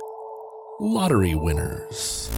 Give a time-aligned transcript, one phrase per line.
[0.80, 2.32] Lottery winners.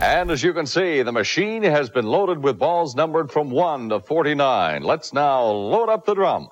[0.00, 3.88] And as you can see, the machine has been loaded with balls numbered from 1
[3.88, 4.84] to 49.
[4.84, 6.50] Let's now load up the drum.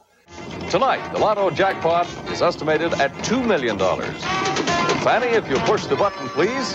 [0.70, 3.78] Tonight, the Lotto jackpot is estimated at $2 million.
[5.06, 6.74] Fanny, if you push the button, please.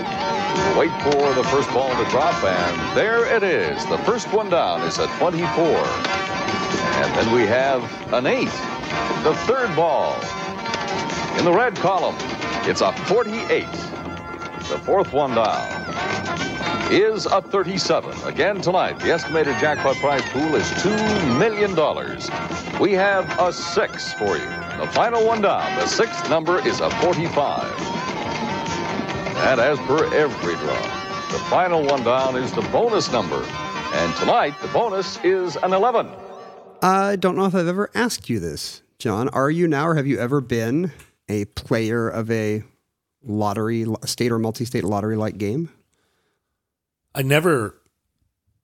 [0.77, 3.85] Wait for the first ball to drop, and there it is.
[3.87, 5.65] The first one down is a 24.
[5.65, 8.45] And then we have an 8.
[9.25, 10.15] The third ball.
[11.39, 12.15] In the red column,
[12.69, 13.65] it's a 48.
[14.69, 18.17] The fourth one down is a 37.
[18.23, 21.75] Again tonight, the estimated jackpot prize pool is $2 million.
[22.79, 24.61] We have a 6 for you.
[24.79, 28.00] The final one down, the sixth number is a 45.
[29.35, 30.81] And as per every draw,
[31.31, 33.43] the final one down is the bonus number.
[33.93, 36.09] And tonight, the bonus is an 11.
[36.81, 39.29] I don't know if I've ever asked you this, John.
[39.29, 40.91] Are you now, or have you ever been
[41.27, 42.63] a player of a
[43.23, 45.69] lottery, state or multi state lottery like game?
[47.13, 47.75] I never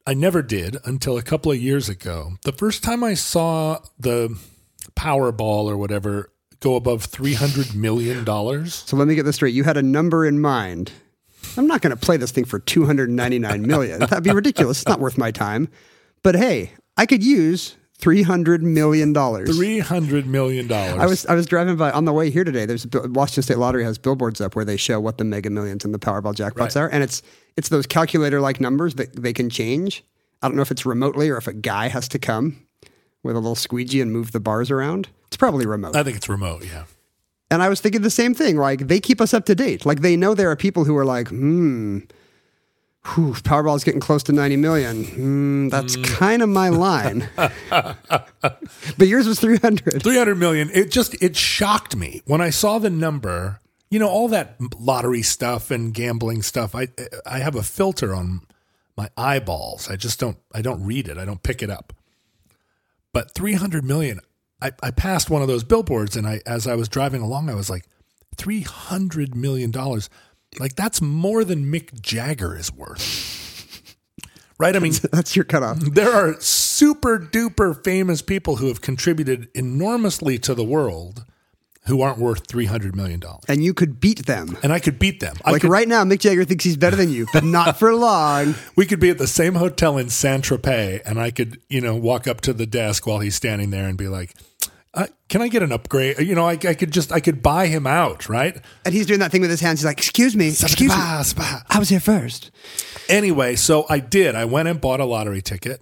[0.07, 2.37] I never did until a couple of years ago.
[2.45, 4.39] The first time I saw the
[4.95, 8.73] Powerball or whatever go above 300 million dollars.
[8.85, 9.53] So let me get this straight.
[9.53, 10.91] You had a number in mind.
[11.55, 13.99] I'm not going to play this thing for 299 million.
[13.99, 14.79] That'd be ridiculous.
[14.81, 15.69] It's not worth my time.
[16.23, 19.55] But hey, I could use 300 million dollars.
[19.55, 20.99] 300 million dollars.
[20.99, 22.65] I was I was driving by on the way here today.
[22.65, 25.93] There's Washington State Lottery has billboards up where they show what the Mega Millions and
[25.93, 26.77] the Powerball jackpots Right.
[26.77, 27.21] are, and it's
[27.55, 30.03] it's those calculator like numbers that they can change.
[30.41, 32.66] I don't know if it's remotely or if a guy has to come
[33.27, 35.09] with a little squeegee and move the bars around.
[35.27, 35.95] It's probably remote.
[35.95, 36.85] I think it's remote, yeah.
[37.49, 38.57] And I was thinking the same thing.
[38.57, 39.85] Like they keep us up to date.
[39.85, 41.99] Like they know there are people who are like, hmm,
[43.13, 45.03] whew, Powerball's getting close to 90 million.
[45.05, 47.29] Hmm, that's kind of my line.
[47.69, 47.97] but
[48.99, 50.01] yours was 300.
[50.03, 50.69] 300 million.
[50.73, 53.61] It just it shocked me when I saw the number.
[53.89, 56.75] You know all that lottery stuff and gambling stuff.
[56.75, 56.89] I
[57.25, 58.41] I have a filter on
[58.97, 59.89] my eyeballs.
[59.89, 61.17] I just don't I don't read it.
[61.17, 61.93] I don't pick it up.
[63.13, 64.19] But 300 million.
[64.61, 67.53] I, I passed one of those billboards and I as I was driving along I
[67.55, 67.85] was like
[68.37, 70.09] 300 million dollars.
[70.59, 73.23] Like that's more than Mick Jagger is worth.
[74.59, 74.75] Right?
[74.75, 75.77] I mean That's your cutoff.
[75.81, 81.25] there are super duper famous people who have contributed enormously to the world
[81.87, 83.21] who aren't worth $300 million.
[83.47, 84.57] And you could beat them.
[84.63, 85.35] And I could beat them.
[85.43, 87.93] I Like could, right now, Mick Jagger thinks he's better than you, but not for
[87.95, 88.55] long.
[88.75, 91.95] we could be at the same hotel in Saint Tropez and I could, you know,
[91.95, 94.33] walk up to the desk while he's standing there and be like,
[94.93, 96.19] uh, can I get an upgrade?
[96.19, 98.59] You know, I, I could just, I could buy him out, right?
[98.83, 99.79] And he's doing that thing with his hands.
[99.79, 102.49] He's like, "Excuse me, excuse me, I was here first.
[103.07, 104.33] Anyway, so I did.
[104.33, 105.81] I went and bought a lottery ticket,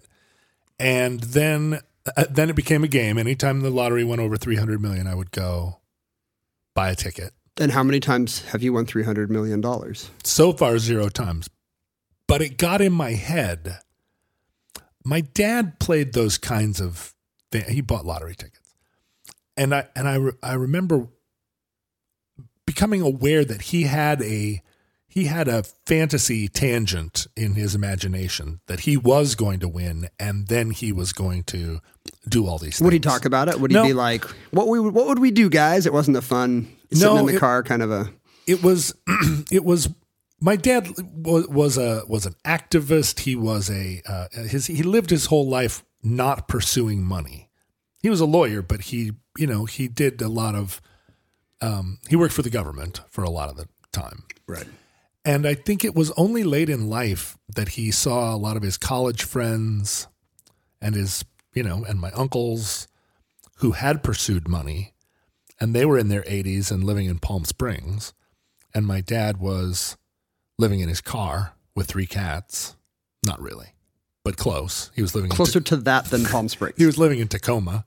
[0.79, 1.79] and then
[2.17, 3.17] uh, then it became a game.
[3.17, 5.79] Anytime the lottery went over three hundred million, I would go
[6.75, 7.33] buy a ticket.
[7.57, 10.11] And how many times have you won three hundred million dollars?
[10.23, 11.49] So far, zero times,
[12.27, 13.79] but it got in my head.
[15.03, 17.13] My dad played those kinds of.
[17.51, 17.69] Things.
[17.69, 18.75] He bought lottery tickets,
[19.55, 21.07] and I and I re- I remember
[22.65, 24.61] becoming aware that he had a
[25.07, 30.49] he had a fantasy tangent in his imagination that he was going to win and
[30.49, 31.79] then he was going to
[32.27, 32.81] do all these things.
[32.85, 33.59] Would he talk about it?
[33.59, 33.83] Would he No.
[33.83, 37.17] be like, "What we what would we do, guys?" It wasn't a fun sitting No,
[37.17, 38.11] in the it- car kind of a.
[38.47, 38.93] It was
[39.51, 39.89] it was
[40.41, 43.19] my dad was, was a was an activist.
[43.21, 47.49] He was a uh, his he lived his whole life not pursuing money.
[48.03, 50.79] he was a lawyer, but he you know he did a lot of
[51.61, 54.23] um, he worked for the government for a lot of the time.
[54.47, 54.67] Right.
[55.23, 58.61] And I think it was only late in life that he saw a lot of
[58.61, 60.05] his college friends
[60.79, 61.25] and his,
[61.55, 62.87] you know, and my uncles
[63.57, 64.93] who had pursued money
[65.59, 68.13] and they were in their 80s and living in Palm Springs.
[68.73, 69.97] And my dad was
[70.59, 72.75] living in his car with three cats.
[73.25, 73.67] Not really,
[74.23, 74.91] but close.
[74.95, 76.75] He was living Closer to that than Palm Springs.
[76.77, 77.85] he was living in Tacoma,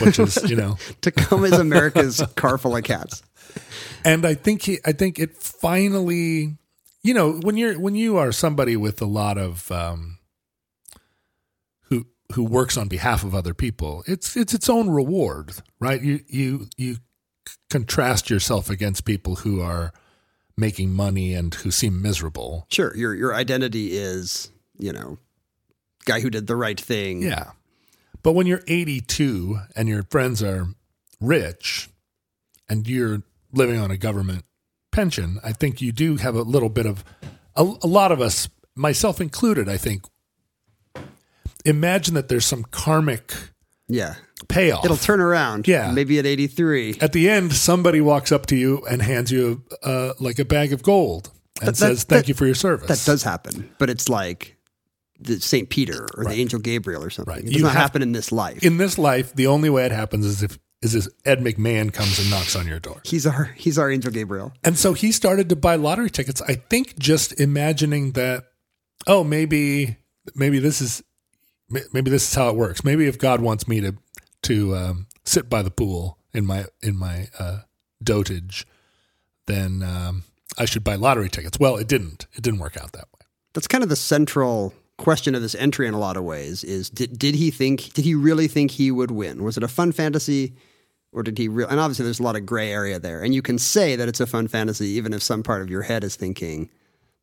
[0.00, 3.22] which is, you know, Tacoma is America's car full of cats.
[4.04, 6.58] and I think he, I think it finally,
[7.02, 10.15] you know, when you're when you are somebody with a lot of um,
[12.32, 16.00] who works on behalf of other people, it's it's its own reward, right?
[16.02, 16.96] You you you
[17.70, 19.92] contrast yourself against people who are
[20.56, 22.66] making money and who seem miserable.
[22.70, 25.18] Sure, your your identity is, you know,
[26.04, 27.22] guy who did the right thing.
[27.22, 27.50] Yeah.
[28.22, 30.66] But when you're 82 and your friends are
[31.20, 31.88] rich
[32.68, 33.22] and you're
[33.52, 34.44] living on a government
[34.90, 37.04] pension, I think you do have a little bit of
[37.54, 40.02] a, a lot of us, myself included, I think,
[41.66, 43.32] imagine that there's some karmic
[43.88, 44.14] Yeah.
[44.48, 44.84] payoff.
[44.84, 45.66] It'll turn around.
[45.68, 45.90] Yeah.
[45.92, 46.96] Maybe at 83.
[47.00, 50.72] At the end, somebody walks up to you and hands you uh, like a bag
[50.72, 51.30] of gold
[51.60, 54.08] and That- that- says, "Thank that- you for your service." That does happen, but it's
[54.08, 54.56] like
[55.18, 55.70] the St.
[55.70, 57.32] Peter or the angel Gabriel or something.
[57.34, 57.42] Right.
[57.42, 58.62] It You does not have- happen in this life.
[58.62, 62.18] In this life, the only way it happens is if is if Ed McMahon comes
[62.18, 63.00] and knocks on your door.
[63.02, 64.52] he's our he's our angel Gabriel.
[64.62, 66.42] And so he started to buy lottery tickets.
[66.42, 68.44] I think just imagining that,
[69.06, 69.96] oh, maybe
[70.34, 71.02] maybe this is
[71.68, 72.84] maybe this is how it works.
[72.84, 73.94] Maybe if God wants me to
[74.42, 77.60] to um, sit by the pool in my in my uh,
[78.02, 78.64] dotage,
[79.46, 80.24] then um,
[80.58, 81.58] I should buy lottery tickets.
[81.58, 82.26] Well, it didn't.
[82.34, 83.26] It didn't work out that way.
[83.54, 86.88] That's kind of the central question of this entry in a lot of ways is
[86.88, 89.42] did, did he think did he really think he would win?
[89.42, 90.54] Was it a fun fantasy
[91.12, 93.22] or did he real and obviously there's a lot of gray area there.
[93.22, 95.82] And you can say that it's a fun fantasy even if some part of your
[95.82, 96.70] head is thinking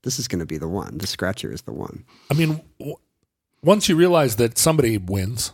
[0.03, 0.97] this is going to be the one.
[0.99, 2.05] The scratcher is the one.
[2.29, 2.61] I mean,
[3.63, 5.53] once you realize that somebody wins,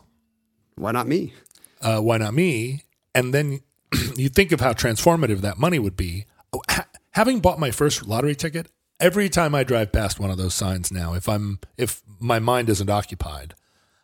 [0.76, 1.34] Why not me?
[1.82, 2.84] uh, why not me?
[3.16, 3.62] And then
[4.16, 6.26] you think of how transformative that money would be.
[6.54, 8.68] Oh, ha- having bought my first lottery ticket,
[9.00, 12.70] every time I drive past one of those signs now, if I'm if my mind
[12.70, 13.56] isn't occupied,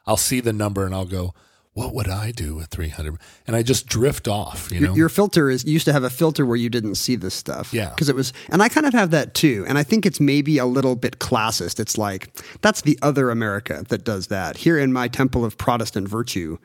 [0.07, 1.33] I'll see the number and I'll go,
[1.75, 4.95] "What would I do with 300?" And I just drift off, you Your, know.
[4.95, 7.71] your filter is used to have a filter where you didn't see this stuff.
[7.71, 7.89] Yeah.
[7.89, 9.63] Because it was, and I kind of have that too.
[9.67, 11.79] And I think it's maybe a little bit classist.
[11.79, 14.57] It's like, that's the other America that does that.
[14.57, 16.57] Here in my temple of Protestant virtue,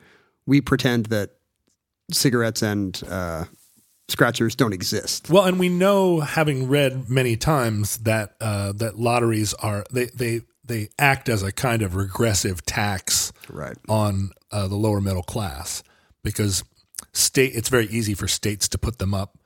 [0.47, 1.31] we pretend that
[2.11, 3.45] cigarettes and uh,
[4.07, 5.29] scratchers don't exist.
[5.29, 10.41] Well, and we know, having read many times, that uh, that lotteries are they they
[10.71, 13.77] they act as a kind of regressive tax Right.
[13.89, 15.83] on uh, the lower middle class
[16.23, 16.63] because
[17.13, 19.37] state it's very easy for states to put them up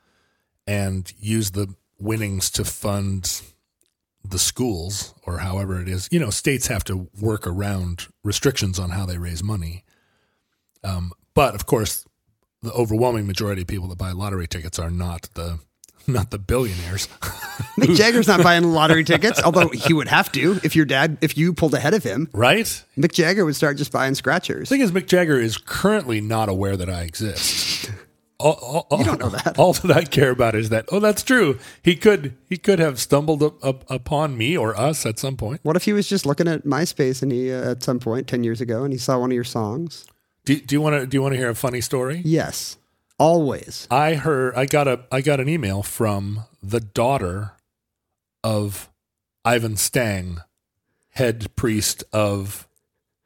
[0.67, 3.41] and use the winnings to fund
[4.27, 6.09] the schools or however it is.
[6.11, 9.83] You know, states have to work around restrictions on how they raise money.
[10.83, 12.05] Um, but of course,
[12.61, 15.59] the overwhelming majority of people that buy lottery tickets are not the
[16.07, 17.07] not the billionaires.
[17.79, 21.37] Mick Jagger's not buying lottery tickets, although he would have to if your dad, if
[21.37, 22.29] you pulled ahead of him.
[22.33, 22.65] right?
[22.97, 24.69] Mick Jagger would start just buying scratchers.
[24.69, 27.91] The thing is, Mick Jagger is currently not aware that I exist.
[28.37, 29.57] All, all, all, You don't know that.
[29.57, 30.85] All that I care about is that.
[30.91, 31.57] Oh, that's true.
[31.81, 35.61] He could he could have stumbled up, up, upon me or us at some point.
[35.63, 38.43] What if he was just looking at MySpace and he, uh, at some point, 10
[38.43, 40.05] years ago, and he saw one of your songs?
[40.43, 42.21] Do, do you want to do you want to hear a funny story?
[42.25, 42.75] Yes.
[43.17, 43.87] Always.
[43.89, 47.53] I heard I got a I got an email from the daughter
[48.43, 48.89] of
[49.43, 50.41] Ivan Stang,
[51.09, 52.67] head priest of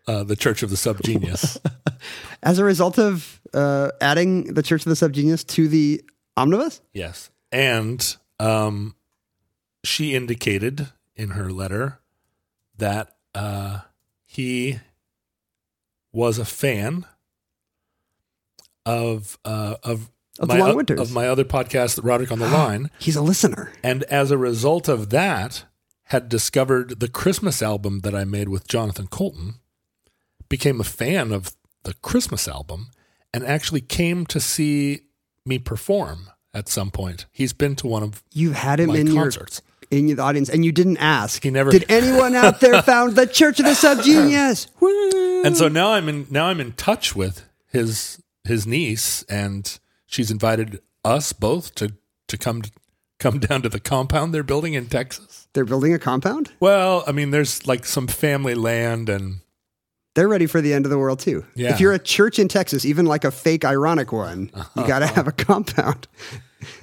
[0.08, 1.58] uh, the Church of the Subgenius.
[2.44, 6.04] As a result of uh, adding the Church of the Subgenius to the
[6.38, 6.82] omnibus?
[6.94, 7.30] Yes.
[7.52, 8.96] And um,
[9.84, 12.00] she indicated in her letter
[12.78, 13.82] that uh,
[14.26, 14.80] he
[16.12, 17.06] was a fan
[18.98, 21.00] of uh, of Of the my Long o- Winters.
[21.00, 23.72] of my other podcast, Roderick on the Line, He's a listener.
[23.84, 25.66] and as a result of that,
[26.06, 29.56] had discovered the Christmas album that I made with Jonathan Coulton,
[30.50, 32.90] became a fan of the Christmas album,
[33.34, 35.02] and actually came to see
[35.46, 37.26] me perform at some point.
[37.32, 39.62] He's been to one of You had him my in concerts.
[39.92, 41.42] your in the audience, and you didn't ask.
[41.44, 44.68] He never- Did anyone out there found the Church of the Subgenius?
[44.80, 45.44] Woo!
[45.44, 50.30] and so now I'm in now I'm in touch with his his niece, and she's
[50.30, 51.94] invited us both to
[52.28, 52.64] to come
[53.20, 55.48] come down to the compound they're building in Texas.
[55.54, 56.52] They're building a compound.
[56.60, 59.42] Well, I mean, there's like some family land, and
[60.16, 61.46] they're ready for the end of the world too.
[61.56, 61.72] Yeah.
[61.74, 64.88] If you're a church in Texas, even like a fake ironic one, you uh-huh.
[64.88, 66.08] got to have a compound.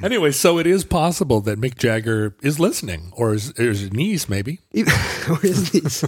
[0.02, 4.28] Anyway, so it is possible that Mick Jagger is listening, or his, or his niece,
[4.28, 4.60] maybe.
[4.72, 4.92] Even,
[5.28, 6.04] or his niece.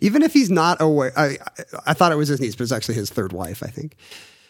[0.00, 1.38] even if he's not aware, I, I,
[1.86, 3.96] I thought it was his niece, but it's actually his third wife, I think.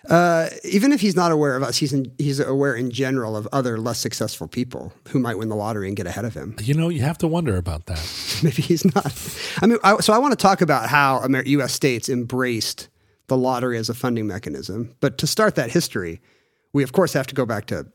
[0.09, 3.47] Uh, even if he's not aware of us, he's in, he's aware in general of
[3.53, 6.57] other less successful people who might win the lottery and get ahead of him.
[6.63, 8.41] You know, you have to wonder about that.
[8.43, 9.13] Maybe he's not.
[9.61, 11.75] I mean, I, so I want to talk about how Amer- U.S.
[11.75, 12.89] states embraced
[13.27, 14.95] the lottery as a funding mechanism.
[15.01, 16.23] But to start that history,
[16.73, 17.87] we of course have to go back to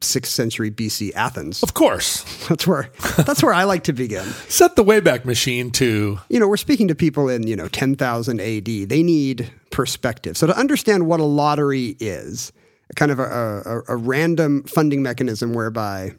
[0.00, 1.62] sixth century BC Athens.
[1.62, 4.24] Of course, That's where that's where I like to begin.
[4.48, 7.94] set the Wayback Machine to You know, we're speaking to people in you know ten
[7.94, 8.66] thousand AD.
[8.66, 10.36] They need perspective.
[10.36, 12.52] So to understand what a lottery is,
[12.96, 16.14] kind of a, a, a random funding mechanism whereby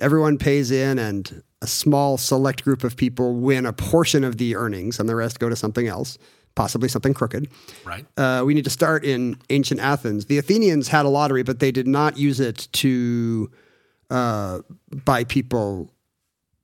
[0.00, 4.56] everyone pays in and a small select group of people win a portion of the
[4.56, 6.18] earnings and the rest go to something else,
[6.54, 7.48] possibly something crooked.
[7.84, 8.06] right.
[8.16, 10.26] Uh, we need to start in ancient Athens.
[10.26, 13.50] The Athenians had a lottery, but they did not use it to
[14.10, 14.60] uh,
[15.04, 15.90] buy people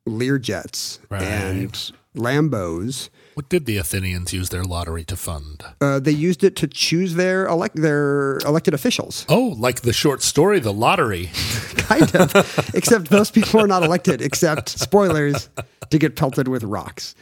[0.09, 1.23] Learjets Right.
[1.23, 3.11] and Lambos.
[3.35, 5.63] What did the Athenians use their lottery to fund?
[5.81, 10.23] Uh, they used it to choose their elect their elected officials, Oh, like the short
[10.23, 11.31] story, The Lottery.
[11.77, 12.71] kind of.
[12.75, 14.21] except those people are not elected.
[14.21, 15.49] Except spoilers,
[15.91, 17.15] to get pelted with rocks.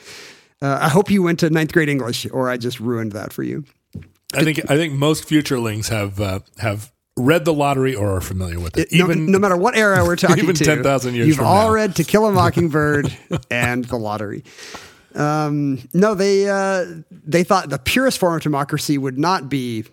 [0.61, 3.43] Uh, I hope you went to ninth grade English, or I just ruined that for
[3.43, 3.65] you.
[4.35, 8.61] I think I think most futurelings have uh, have read The Lottery or are familiar
[8.61, 8.89] with it.
[8.93, 11.75] no, Even no matter what era we're talking even to, 10,000 years you've all now.
[11.75, 13.17] read To Kill a Mockingbird
[13.51, 14.45] and The Lottery.
[15.15, 19.85] Um, no, they uh, they thought the purest form of democracy would not be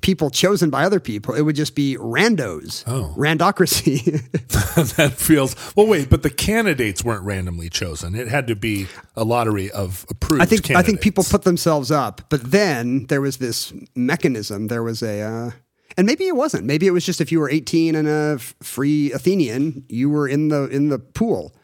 [0.00, 3.14] people chosen by other people; it would just be randos, Oh.
[3.16, 4.02] randocracy.
[4.96, 5.86] that feels well.
[5.86, 8.14] Wait, but the candidates weren't randomly chosen.
[8.14, 10.42] It had to be a lottery of approved.
[10.42, 14.68] I think I think people put themselves up, but then there was this mechanism.
[14.68, 15.50] There was a, uh,
[15.96, 16.64] and maybe it wasn't.
[16.64, 20.48] Maybe it was just if you were 18 and a free Athenian, you were in
[20.48, 21.54] the in the pool,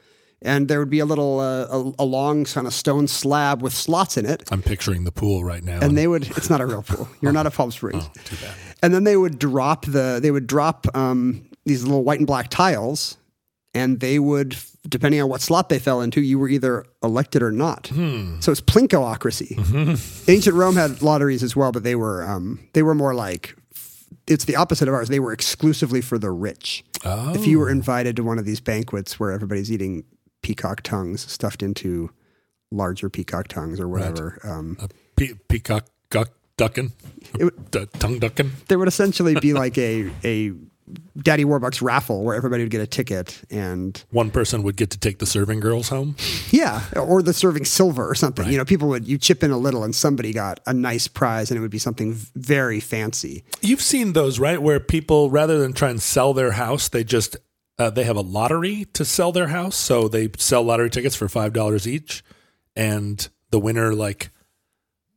[0.43, 3.73] and there would be a little uh, a, a long kind of stone slab with
[3.73, 5.81] slots in it, I'm picturing the pool right now.
[5.81, 6.29] and they would.
[6.37, 7.09] It's not a real pool.
[7.21, 8.05] You're not a Palm Springs.
[8.07, 8.55] Oh, too bad.
[8.83, 12.49] And then they would drop the they would drop um, these little white and black
[12.51, 13.17] tiles,
[13.75, 14.57] and they would,
[14.89, 17.89] depending on what slot they fell into, you were either elected or not.
[17.89, 18.39] Hmm.
[18.41, 19.57] So it's plinkoocracy.
[19.57, 20.31] Mm-hmm.
[20.31, 23.57] Ancient Rome had lotteries as well, but they were um, they were more like
[24.27, 25.09] it's the opposite of ours.
[25.09, 26.85] They were exclusively for the rich.
[27.05, 27.35] Oh.
[27.35, 30.05] If you were invited to one of these banquets where everybody's eating
[30.43, 32.11] peacock tongues stuffed into
[32.71, 36.93] larger peacock tongues or whatever, um, A pe- peacock guck, ducking,
[37.71, 38.51] D- tongue ducking.
[38.69, 40.53] there would essentially be like a a
[41.21, 44.99] Daddy Warbucks raffle where everybody would get a ticket and One person would get to
[44.99, 46.15] take the serving girls home.
[46.51, 48.49] yeah, or the serving silver or something.
[48.49, 51.51] You know, people would you chip in a little and somebody got a nice prize
[51.51, 53.43] and it would be something very fancy.
[53.63, 54.63] You've seen those, right?
[54.63, 57.37] Where people, rather than try and sell their house, they just
[57.79, 59.77] uh, they have a lottery to sell their house.
[59.77, 62.23] So they sell lottery tickets for five dollars each,
[62.75, 64.31] and the winner like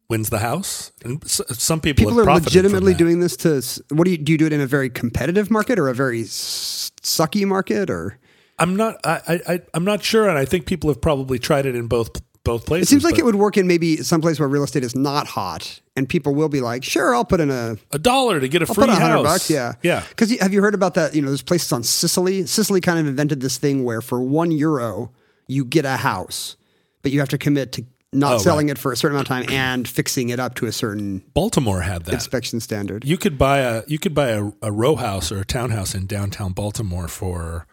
[0.10, 0.92] wins the house.
[1.04, 3.62] And s- some people People have are legitimately doing this to
[3.96, 6.22] what do you do you do it in a very competitive market or a very
[6.24, 8.18] s- sucky market or
[8.58, 9.00] I'm not.
[9.06, 9.54] I, I.
[9.54, 12.10] I- I'm not sure, and I think people have probably tried it in both
[12.44, 12.88] both places.
[12.88, 14.96] it seems like but it would work in maybe some place where real estate is
[14.96, 18.48] not hot and people will be like, sure, I'll put in a a dollar to
[18.48, 19.24] get a I'll free put a hundred house.
[19.26, 20.04] bucks, yeah, yeah.
[20.10, 21.14] Because have you heard about that?
[21.14, 22.48] You know, there's places on Sicily.
[22.48, 25.12] Sicily kind of invented this thing where for one euro
[25.48, 26.58] you get a house,
[27.04, 28.78] but you have to commit to not Oh, selling right.
[28.78, 31.82] it for a certain amount of time and fixing it up to a certain Baltimore
[31.82, 32.14] had that.
[32.16, 33.06] inspection standard.
[33.06, 36.08] You could buy a you could buy a, a row house or a townhouse in
[36.08, 37.68] downtown Baltimore for,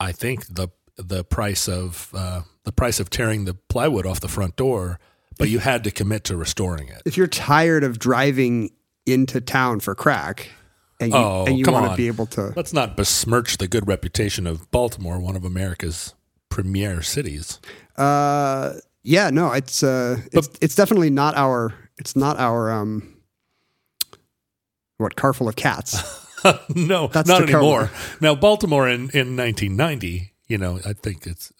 [0.00, 4.28] I think the the price of uh, the price of tearing the plywood off the
[4.28, 4.98] front door,
[5.40, 7.02] but you had to commit to restoring it.
[7.04, 8.70] if you're tired of driving
[9.06, 10.50] into town for crack,
[11.00, 13.66] and you, Oh, and you come want to be able to, Let's not besmirch the
[13.66, 16.14] good reputation of Baltimore, one of America's
[16.50, 17.58] premier cities.
[17.96, 23.16] uh, yeah, no, it's uh, it's it's definitely not our, it's not our um,
[24.98, 25.96] what car full of cats.
[26.74, 27.90] no, That's not anymore.
[28.20, 31.50] Now, Baltimore in, in 1990, you know, I think it's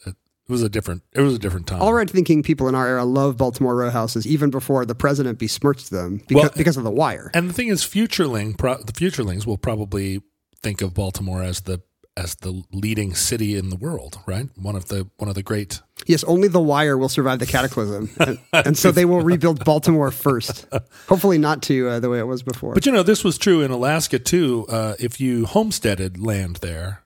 [0.51, 1.81] it was a different it was a different time.
[1.81, 5.39] All right, thinking people in our era love Baltimore row houses even before the president
[5.39, 7.31] besmirched them because, Well, because of the wire.
[7.35, 10.23] And the thing is, Futureling, pro- the Futurelings will probably
[10.61, 11.83] think of Baltimore as the
[12.17, 14.49] as the leading city in the world, right?
[14.57, 15.81] One of the one of the great.
[16.07, 20.11] Yes, only the wire will survive the cataclysm, and, and so they will rebuild Baltimore
[20.11, 20.67] first.
[21.09, 22.75] Hopefully, not to uh, the way it was before.
[22.75, 24.67] But you know, this was true in Alaska too.
[24.69, 27.05] Uh, if you homesteaded land there,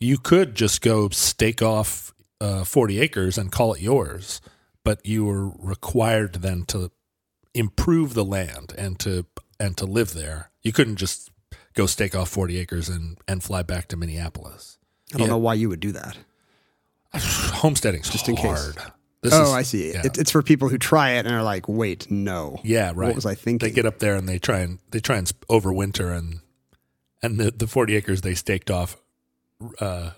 [0.00, 4.40] you could just go stake off uh, forty acres and call it yours,
[4.84, 6.90] but you were required then to
[7.54, 9.26] improve the land and to
[9.58, 10.50] and to live there.
[10.62, 11.30] You couldn't just
[11.74, 14.78] go stake off 40 acres and and fly back to Minneapolis.
[15.14, 15.32] I don't Yeah.
[15.32, 16.16] know why you would do that.
[17.14, 18.44] Homesteading's just in case.
[18.46, 18.76] hard.
[19.22, 19.92] This oh, is- I see.
[19.92, 20.02] Yeah.
[20.06, 22.58] It, it's for people who try it and are like, wait, no.
[22.64, 23.08] yeah, right.
[23.08, 23.68] What was I thinking?
[23.68, 26.40] They get up there and they try and they try and overwinter and
[27.22, 28.96] and the, the 40 acres they staked off
[29.78, 30.12] uh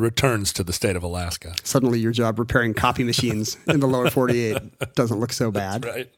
[0.00, 1.54] returns to the state of Alaska.
[1.62, 5.84] Suddenly your job repairing copy machines in the lower 48 doesn't look so bad.
[5.84, 6.10] Right.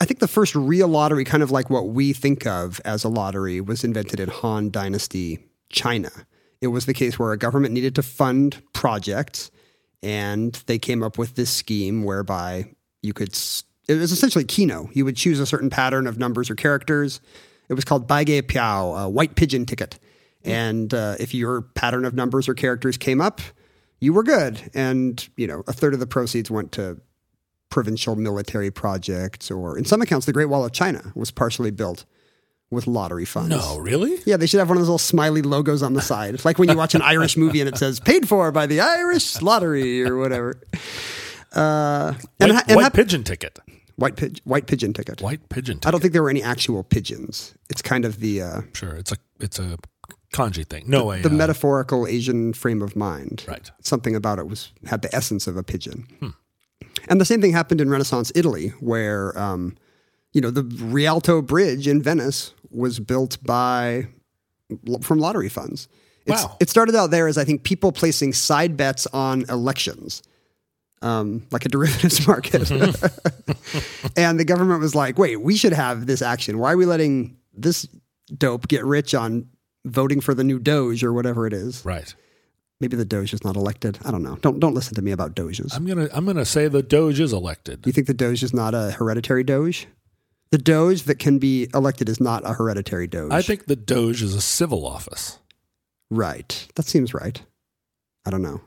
[0.00, 3.08] I think the first real lottery, kind of like what we think of as a
[3.08, 5.38] lottery, was invented in Han Dynasty
[5.70, 6.10] China.
[6.60, 9.50] It was the case where a government needed to fund projects,
[10.02, 13.36] and they came up with this scheme whereby you could.
[13.86, 14.88] It was essentially Keno.
[14.92, 17.20] You would choose a certain pattern of numbers or characters.
[17.68, 19.98] It was called Baige Piao, a white pigeon ticket.
[20.44, 23.40] And uh, if your pattern of numbers or characters came up,
[24.00, 24.70] you were good.
[24.74, 27.00] And, you know, a third of the proceeds went to
[27.70, 32.04] provincial military projects, or in some accounts, the Great Wall of China was partially built
[32.70, 33.50] with lottery funds.
[33.50, 34.18] No, really?
[34.26, 36.34] Yeah, they should have one of those little smiley logos on the side.
[36.34, 38.80] It's like when you watch an Irish movie and it says "paid for by the
[38.80, 40.60] Irish Lottery" or whatever.
[41.52, 43.58] Uh, and, White, ha- and white hap- pigeon ticket.
[43.96, 45.20] white, pig- white pigeon ticket.
[45.22, 45.86] White pigeon ticket.
[45.86, 47.54] I don't think there were any actual pigeons.
[47.70, 48.94] It's kind of the uh, sure.
[48.96, 49.78] It's a it's a
[50.34, 50.84] kanji thing.
[50.86, 51.22] No way.
[51.22, 53.44] the metaphorical Asian frame of mind.
[53.48, 53.70] Right.
[53.80, 56.34] Something about it was had the essence of a pigeon.
[57.08, 59.76] And the same thing happened in Renaissance Italy, where um,
[60.32, 64.08] you know the Rialto Bridge in Venice was built by
[65.02, 65.88] from lottery funds.
[66.26, 66.56] It's, Wow.
[66.58, 70.22] It started out there as I think people placing side bets on elections.
[71.02, 72.70] Um, like a derivatives market.
[74.16, 76.58] and the government was like, wait, we should have this action.
[76.58, 77.86] Why are we letting this
[78.38, 79.46] dope get rich on
[79.84, 81.84] voting for the new Doge or whatever it is?
[81.84, 82.14] right.
[82.80, 83.98] Maybe the Doge is not elected.
[84.04, 84.36] I don't know.
[84.42, 85.74] Don't don't listen to me about Doges.
[85.74, 87.86] I'm gonna I'm gonna say the Doge is elected.
[87.86, 89.86] you think the Doge is not a hereditary Doge?
[90.50, 93.32] The Doge that can be elected is not a hereditary Doge.
[93.32, 95.38] I think the Doge is a civil office.
[96.10, 96.66] Right.
[96.74, 97.40] That seems right.
[98.26, 98.60] I don't know.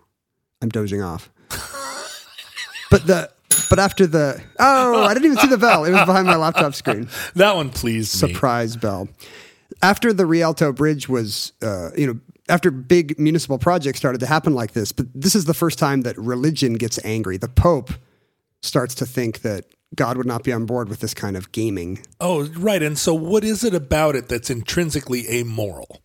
[0.61, 1.29] I'm dozing off.
[2.89, 3.29] but the
[3.69, 5.83] but after the oh, I didn't even see the bell.
[5.83, 7.09] It was behind my laptop screen.
[7.35, 8.29] That one pleased me.
[8.33, 9.09] Surprise bell.
[9.81, 14.53] After the Rialto Bridge was, uh, you know, after big municipal projects started to happen
[14.53, 17.37] like this, but this is the first time that religion gets angry.
[17.37, 17.91] The Pope
[18.61, 21.99] starts to think that God would not be on board with this kind of gaming.
[22.19, 22.81] Oh, right.
[22.81, 26.01] And so, what is it about it that's intrinsically amoral?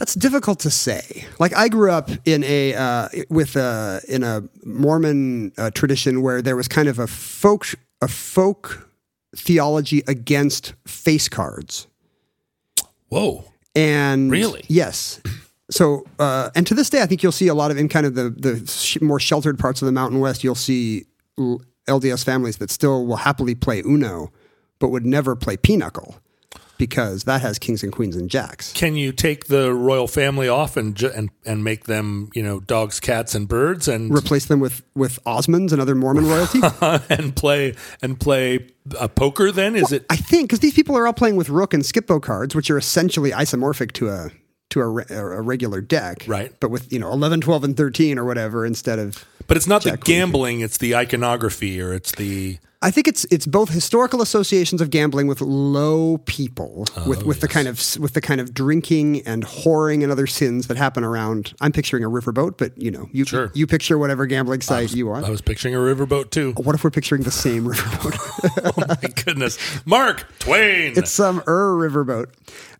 [0.00, 1.26] That's difficult to say.
[1.38, 6.40] Like I grew up in a uh, with a in a Mormon uh, tradition where
[6.40, 7.66] there was kind of a folk
[8.00, 8.88] a folk
[9.36, 11.86] theology against face cards.
[13.10, 13.44] Whoa.
[13.74, 14.64] And Really?
[14.68, 15.20] yes.
[15.70, 18.04] So, uh, and to this day, I think you'll see a lot of in kind
[18.04, 20.42] of the the sh- more sheltered parts of the Mountain West.
[20.42, 21.04] You'll see
[21.86, 24.32] LDS families that still will happily play Uno,
[24.80, 26.16] but would never play Pinochle
[26.80, 28.72] because that has kings and queens and jacks.
[28.72, 32.58] Can you take the royal family off and ju- and and make them, you know,
[32.58, 36.60] dogs, cats, and birds, and Replace them with with Osmonds and other Mormon royalty.
[37.10, 38.66] and play and play
[38.98, 39.52] a poker?
[39.52, 40.06] Then is it?
[40.08, 42.78] I think because these people are all playing with Rook and Skip-Bo cards, which are
[42.78, 44.30] essentially isomorphic to a
[44.70, 46.54] to a, re- a regular deck, Right.
[46.60, 49.26] But with you know 11, 12, and thirteen or whatever instead of.
[49.46, 53.46] But it's not the gambling; it's the iconography, or it's the I think it's it's
[53.46, 58.14] both historical associations of gambling with low people, Oh, with with the kind of with
[58.14, 61.52] the kind of drinking and whoring and other sins that happen around.
[61.60, 63.50] I'm picturing a riverboat, but you know, you Sure.
[63.54, 65.26] you picture whatever gambling site you want.
[65.26, 66.52] I was picturing a riverboat too.
[66.56, 68.62] what if we're picturing the same riverboat?
[68.64, 70.94] oh my goodness, Mark Twain.
[70.96, 72.28] it's some Ur riverboat.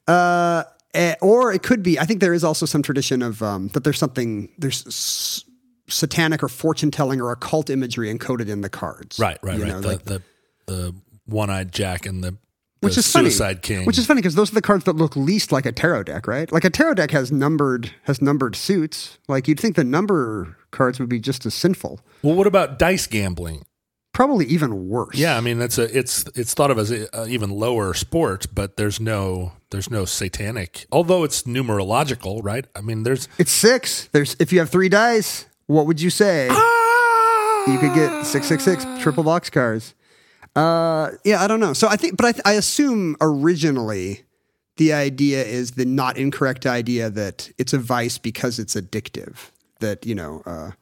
[0.08, 1.98] Uh, eh, or it could be.
[1.98, 5.44] I think there is also some tradition of um, that there's something there's
[5.90, 9.18] satanic or fortune telling or occult imagery encoded in the cards.
[9.18, 9.72] right, right, You right.
[9.72, 10.22] know, the, like- the
[10.66, 10.94] the
[11.26, 12.37] one-eyed Jack and the,
[12.81, 13.85] which is Suicide funny, King.
[13.87, 16.26] Which is funny because those are the cards that look least like a tarot deck,
[16.26, 16.50] right?
[16.50, 19.18] Like a tarot deck has numbered has numbered suits.
[19.29, 22.00] Like you'd think the number cards would be just as sinful.
[22.22, 23.64] well, what about dice gambling?
[24.12, 25.14] Probably even worse.
[25.16, 28.46] Yeah, I mean that's a it's it's thought of as a, a even lower sport,
[28.53, 30.87] but there's no there's no satanic.
[30.90, 32.64] Although it's numerological, right?
[32.74, 34.09] I mean, there's It's six.
[34.12, 36.48] There's if you have three dice, what would you say?
[36.48, 39.94] you could get six six six triple box cars.
[40.56, 41.72] Uh, yeah, I don't know.
[41.72, 44.24] So I think, but I, th- I assume originally
[44.78, 49.50] the idea is the not incorrect idea that it's a vice because it's addictive.
[49.78, 50.72] That you know, uh,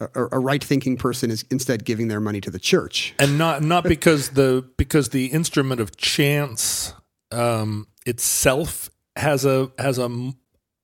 [0.00, 3.14] a, a right thinking person is instead giving their money to the church.
[3.18, 6.94] and not not because the because the instrument of chance
[7.32, 10.32] um, itself has a has a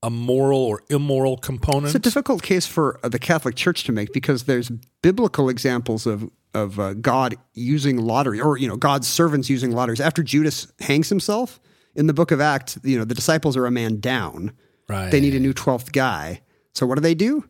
[0.01, 1.87] a moral or immoral component.
[1.87, 4.69] It's a difficult case for uh, the Catholic Church to make because there's
[5.01, 9.99] biblical examples of of uh, God using lottery, or you know, God's servants using lotteries.
[9.99, 11.59] After Judas hangs himself
[11.95, 14.53] in the Book of Acts, you know, the disciples are a man down.
[14.87, 15.11] Right.
[15.11, 16.41] They need a new twelfth guy.
[16.73, 17.47] So what do they do?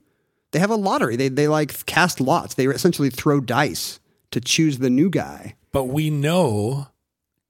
[0.52, 1.16] They have a lottery.
[1.16, 2.56] They they like cast lots.
[2.56, 4.00] They essentially throw dice
[4.32, 5.56] to choose the new guy.
[5.72, 6.88] But we know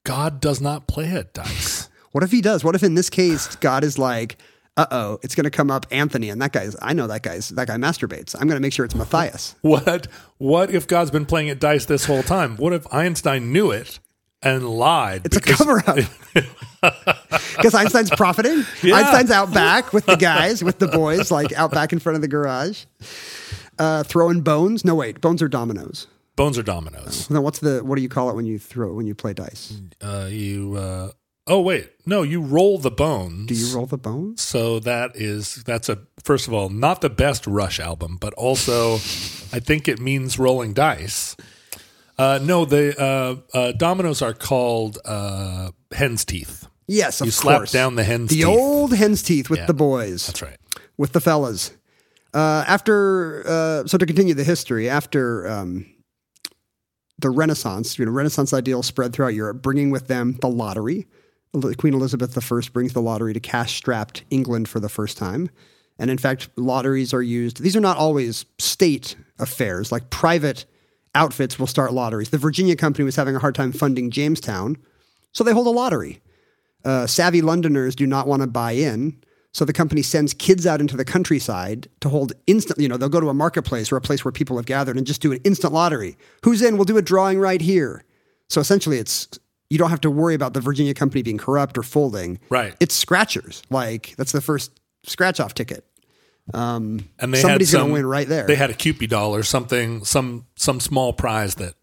[0.04, 1.88] God does not play at dice.
[2.12, 2.64] What if he does?
[2.64, 4.36] What if in this case God is like,
[4.80, 6.74] uh oh, it's going to come up Anthony, and that guy's.
[6.80, 7.50] I know that guy's.
[7.50, 8.34] That guy masturbates.
[8.34, 9.54] I'm going to make sure it's Matthias.
[9.60, 10.06] what
[10.38, 12.56] what if God's been playing at dice this whole time?
[12.56, 13.98] What if Einstein knew it
[14.42, 15.22] and lied?
[15.26, 15.98] It's a cover up.
[17.56, 18.64] Because Einstein's profiting.
[18.82, 18.96] Yeah.
[18.96, 22.22] Einstein's out back with the guys, with the boys, like out back in front of
[22.22, 22.84] the garage,
[23.78, 24.82] uh, throwing bones.
[24.82, 26.06] No, wait, bones are dominoes.
[26.36, 27.28] Bones are dominoes.
[27.28, 29.78] No, what's the what do you call it when you throw when you play dice?
[30.00, 31.10] Uh, you uh,
[31.50, 33.46] oh wait no you roll the bones.
[33.48, 34.40] Do you roll the bones?
[34.40, 38.94] So that is that's a first of all not the best Rush album, but also
[39.52, 41.36] I think it means rolling dice.
[42.18, 46.68] Uh, no, the uh, uh, dominoes are called uh, hen's teeth.
[46.86, 47.26] Yes, of course.
[47.26, 47.72] You slap course.
[47.72, 48.40] down the hen's teeth.
[48.44, 48.58] the teeth.
[48.60, 49.66] old hen's teeth with Yeah.
[49.66, 50.26] the boys.
[50.26, 50.58] That's right.
[50.98, 51.72] with the fellas.
[52.34, 55.86] Uh, after, uh, so to continue the history, after um,
[57.18, 61.06] the Renaissance, you know, Renaissance ideals spread throughout Europe, bringing with them the lottery.
[61.52, 65.50] Queen Elizabeth I brings the lottery to cash-strapped England for the first time.
[65.98, 67.60] And in fact, lotteries are used.
[67.60, 69.92] These are not always state affairs.
[69.92, 70.64] Like private
[71.14, 72.30] outfits will start lotteries.
[72.30, 74.76] The Virginia Company was having a hard time funding Jamestown,
[75.32, 76.20] so they hold a lottery
[76.84, 79.16] uh, savvy Londoners do not want to buy in.
[79.52, 83.08] So the company sends kids out into the countryside to hold instant, you know, they'll
[83.08, 85.40] go to a marketplace or a place where people have gathered and just do an
[85.42, 86.16] instant lottery.
[86.44, 86.76] Who's in?
[86.76, 88.04] We'll do a drawing right here.
[88.48, 89.28] So essentially it's
[89.70, 92.38] you don't have to worry about the Virginia company being corrupt or folding.
[92.50, 92.74] Right.
[92.80, 93.62] It's scratchers.
[93.70, 95.84] Like that's the first scratch off ticket.
[96.52, 98.46] And they Somebody's had gonna win right there.
[98.46, 101.74] They had a Cupid doll or something, some some small prize that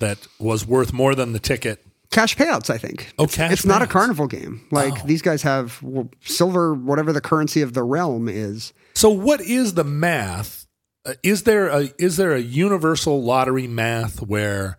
[0.00, 1.84] that was worth more than the ticket.
[2.10, 3.12] Cash payouts, I think.
[3.18, 4.66] Oh, it's, cash it's not a carnival game.
[4.70, 5.06] Like Oh.
[5.06, 8.72] these guys have well, silver, whatever the currency of the realm is.
[8.94, 10.66] So, what is the math?
[11.04, 14.78] Uh, is there a is there a universal lottery math where,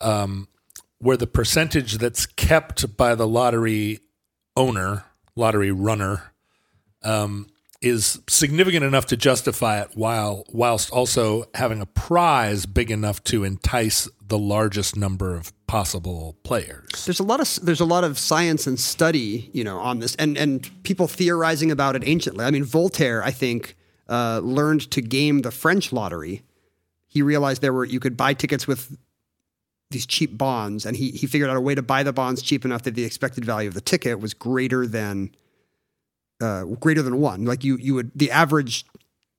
[0.00, 0.48] um,
[1.06, 4.00] where the percentage that's kept by the lottery
[4.56, 5.04] owner,
[5.36, 6.32] lottery runner,
[7.04, 7.46] um,
[7.80, 13.44] is significant enough to justify it, while whilst also having a prize big enough to
[13.44, 17.04] entice the largest number of possible players?
[17.04, 20.16] there's a lot of there's a lot of science and study you know on this
[20.16, 23.76] and and people theorizing about it anciently i mean voltaire i think
[24.08, 26.42] uh, learned to game the french lottery
[27.06, 28.96] he realized there were you could buy tickets with
[29.90, 32.64] these cheap bonds and he he figured out a way to buy the bonds cheap
[32.64, 35.30] enough that the expected value of the ticket was greater than
[36.42, 38.84] uh, greater than one like you you would the average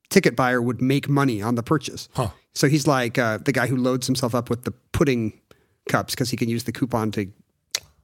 [0.09, 2.29] ticket buyer would make money on the purchase Huh.
[2.55, 5.39] so he's like uh, the guy who loads himself up with the pudding
[5.89, 7.27] cups because he can use the coupon to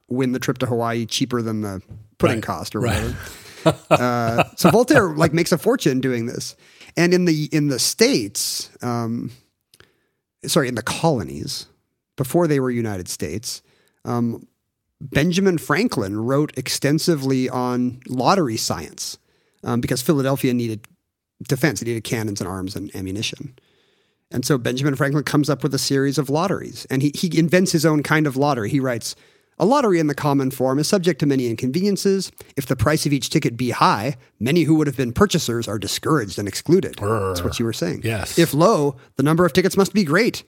[0.09, 1.81] win the trip to Hawaii cheaper than the
[2.17, 2.43] pudding Right.
[2.43, 3.15] cost or Right.
[3.63, 3.79] whatever.
[3.89, 6.55] uh, so Voltaire like makes a fortune doing this,
[6.97, 9.31] and in the in the states, um,
[10.45, 11.65] sorry, in the colonies
[12.23, 13.61] before they were United States,
[14.05, 14.47] um,
[15.01, 19.17] Benjamin Franklin wrote extensively on lottery science
[19.63, 20.87] um, because Philadelphia needed
[21.47, 23.53] defense; it needed cannons and arms and ammunition.
[24.31, 27.71] And so Benjamin Franklin comes up with a series of lotteries and he, he invents
[27.71, 28.69] his own kind of lottery.
[28.69, 29.15] He writes,
[29.59, 32.31] a lottery in the common form is subject to many inconveniences.
[32.57, 35.77] If the price of each ticket be high, many who would have been purchasers are
[35.77, 36.95] discouraged and excluded.
[36.99, 38.01] That's what you were saying.
[38.03, 38.39] Yes.
[38.39, 40.43] If low, the number of tickets must be great.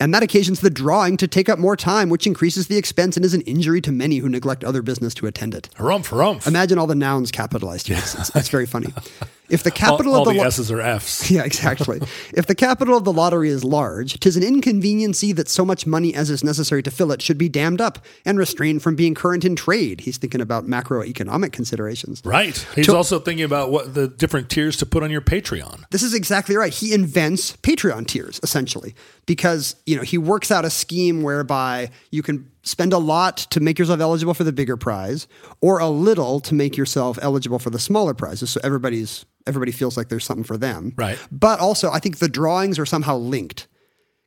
[0.00, 3.24] And that occasions the drawing to take up more time, which increases the expense and
[3.24, 5.68] is an injury to many who neglect other business to attend it.
[5.76, 6.46] Harumph, harumph.
[6.46, 7.98] Imagine all the nouns capitalized here.
[7.98, 8.94] It's, it's, it's very funny.
[9.50, 11.30] If the capital all of the, the lo- S's are F's.
[11.30, 12.00] yeah, exactly.
[12.34, 16.14] if the capital of the lottery is large, 'tis an inconveniency that so much money
[16.14, 19.44] as is necessary to fill it should be dammed up and restrained from being current
[19.44, 20.02] in trade.
[20.02, 22.22] He's thinking about macroeconomic considerations.
[22.24, 22.56] Right.
[22.74, 25.84] He's To- also thinking about what the different tiers to put on your Patreon.
[25.90, 26.72] This is exactly right.
[26.72, 28.94] He invents Patreon tiers essentially
[29.26, 33.60] because, you know, he works out a scheme whereby you can spend a lot to
[33.60, 35.26] make yourself eligible for the bigger prize
[35.60, 39.96] or a little to make yourself eligible for the smaller prizes so everybody's everybody feels
[39.96, 40.92] like there's something for them.
[40.96, 41.18] Right.
[41.32, 43.68] But also, I think the drawings are somehow linked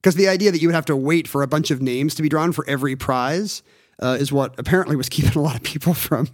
[0.01, 2.21] because the idea that you would have to wait for a bunch of names to
[2.21, 3.63] be drawn for every prize
[4.01, 6.27] uh, is what apparently was keeping a lot of people from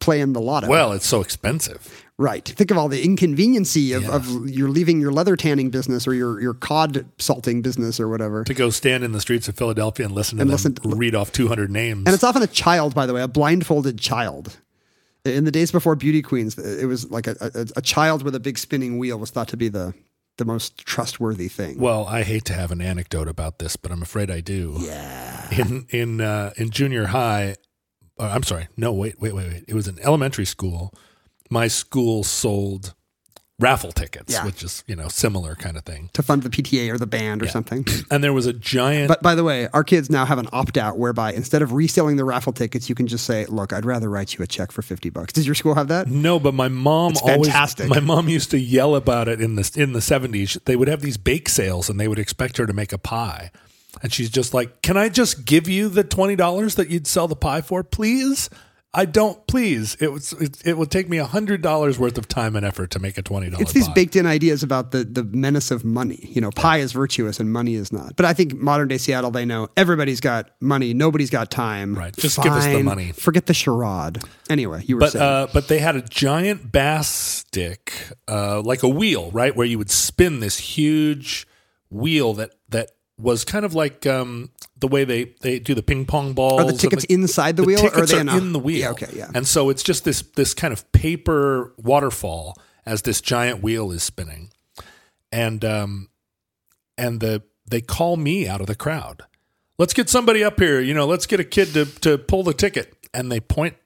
[0.00, 0.68] playing the lotto.
[0.68, 2.03] Well, it's so expensive.
[2.16, 2.44] Right.
[2.44, 6.40] Think of all the inconveniency of, of you're leaving your leather tanning business or your,
[6.40, 8.44] your cod salting business or whatever.
[8.44, 10.88] To go stand in the streets of Philadelphia and listen to And them listen to-
[10.96, 12.04] read off 200 names.
[12.06, 14.56] And it's often a child, by the way, a blindfolded child.
[15.24, 18.40] In the days before beauty queens, it was like a, a, a child with a
[18.40, 19.94] big spinning wheel was thought to be the
[20.36, 21.78] the most trustworthy thing.
[21.78, 24.74] Well, I hate to have an anecdote about this, but I'm afraid I do.
[24.80, 25.48] yeah.
[25.50, 27.54] In in uh, in junior high,
[28.20, 28.68] uh, I'm sorry.
[28.76, 29.64] No, wait, wait, wait, wait.
[29.66, 30.92] It was in elementary school.
[31.50, 32.94] My school sold
[33.60, 34.44] raffle tickets, Yeah.
[34.44, 36.10] which is you know similar kind of thing.
[36.14, 37.86] To fund the PTA or the band or something.
[38.10, 39.08] And there was a giant.
[39.08, 42.16] But by the way, our kids now have an opt out whereby instead of reselling
[42.16, 44.82] the raffle tickets, you can just say, "Look, I'd rather write you a check for
[44.82, 46.08] fifty bucks." Does your school have that?
[46.08, 47.46] no, but my mom It's always.
[47.48, 47.88] fantastic.
[47.88, 50.58] My mom used to yell about it in the in the seventies.
[50.64, 53.50] They would have these bake sales, and they would expect her to make a pie,
[54.02, 57.28] and she's just like, "Can I just give you the twenty dollars that you'd sell
[57.28, 58.50] the pie for, please?"
[58.94, 59.44] I don't.
[59.46, 60.32] Please, it was.
[60.34, 63.18] It, it would take me a hundred dollars worth of time and effort to make
[63.18, 63.62] a twenty dollars.
[63.62, 66.28] It's these baked in ideas about the the menace of money.
[66.32, 68.16] You know, pie is virtuous and money is not.
[68.16, 71.94] But I think modern day Seattle, they know everybody's got money, nobody's got time.
[71.94, 72.14] Right.
[72.16, 73.12] Just give us the money.
[73.12, 74.22] Forget the charade.
[74.48, 75.24] Anyway, you were but saying.
[75.24, 77.92] uh, but they had a giant bass stick,
[78.28, 81.46] uh, like a wheel, right, where you would spin this huge
[81.90, 86.04] wheel that that was kind of like um, the way they, they do the ping
[86.04, 86.60] pong balls.
[86.60, 88.80] Are the tickets inside the wheel, or are they are in in the wheel?
[88.80, 89.30] Yeah, okay, yeah.
[89.34, 94.02] And so it's just this this kind of paper waterfall as this giant wheel is
[94.02, 94.50] spinning,
[95.30, 96.08] and um,
[96.98, 99.22] and the they call me out of the crowd.
[99.78, 100.80] Let's get somebody up here.
[100.80, 103.76] You know, let's get a kid to to pull the ticket, and they point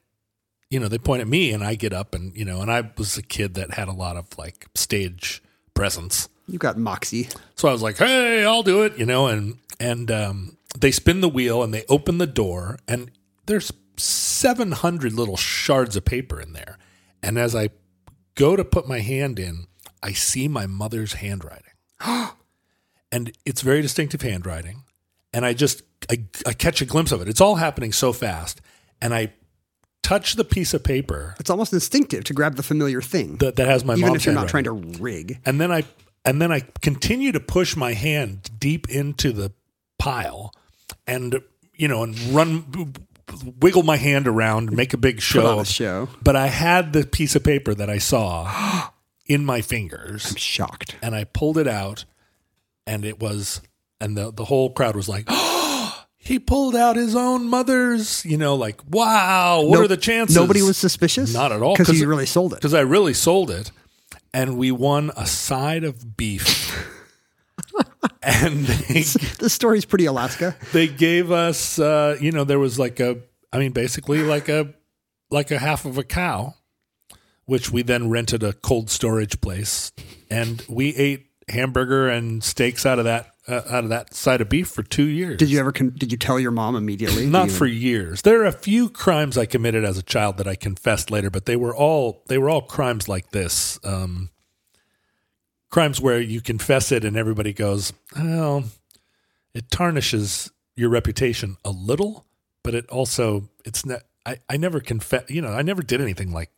[0.69, 2.91] you know, they point at me and I get up and, you know, and I
[2.97, 5.41] was a kid that had a lot of like stage
[5.73, 6.29] presence.
[6.49, 7.29] You got moxie.
[7.55, 11.21] So I was like, "Hey, I'll do it," you know, and and um, they spin
[11.21, 13.11] the wheel and they open the door and
[13.45, 16.77] there's 700 little shards of paper in there.
[17.21, 17.69] And as I
[18.35, 19.67] go to put my hand in,
[20.01, 21.73] I see my mother's handwriting.
[23.11, 24.83] and it's very distinctive handwriting.
[25.33, 27.27] And I just I, I catch a glimpse of it.
[27.27, 28.61] It's all happening so fast.
[29.01, 29.33] And I
[30.01, 33.67] touch the piece of paper It's almost instinctive to grab the familiar thing, that, that
[33.67, 35.39] has my even if you're not trying to rig.
[35.45, 35.83] and then I
[36.29, 39.51] and then I continue to push my hand deep into the
[39.97, 40.53] pile,
[41.07, 41.41] and
[41.73, 42.93] you know, and run,
[43.59, 45.59] wiggle my hand around, make a big show.
[45.59, 46.07] a show.
[46.21, 48.89] But I had the piece of paper that I saw
[49.25, 50.95] in my fingers, I'm Shocked.
[51.01, 52.05] and I pulled it out,
[52.85, 53.61] and it was,
[53.99, 55.27] and the the whole crowd was like.
[56.21, 60.35] He pulled out his own mother's, you know, like, wow, what No- are the chances?
[60.35, 61.33] Nobody was suspicious.
[61.33, 61.75] Not at all.
[61.75, 62.57] because he really sold it.
[62.57, 63.71] Because I really sold it.
[64.33, 66.87] And we won a side of beef.
[68.23, 70.55] and they, This story's pretty Alaska.
[70.71, 73.17] they gave us, uh, you know, there was like a,
[73.51, 74.73] I mean, basically like a,
[75.31, 76.55] like a half of a cow,
[77.45, 79.91] which we then rented a cold storage place,
[80.29, 84.49] and we ate hamburger and steaks out of that uh, out of that side of
[84.49, 85.37] beef for two years.
[85.37, 85.71] Did you ever?
[85.71, 87.25] Con- did you tell your mom immediately?
[87.25, 88.21] Not You- for years.
[88.21, 91.45] There are a few crimes I committed as a child that I confessed later, but
[91.45, 93.79] they were all they were all crimes like this.
[93.83, 94.29] Um,
[95.69, 98.65] crimes where you confess it and everybody goes, "Well,
[99.53, 102.25] it tarnishes your reputation a little,
[102.63, 105.23] but it also it's not." I, I never confess.
[105.29, 106.51] You know, I never did anything like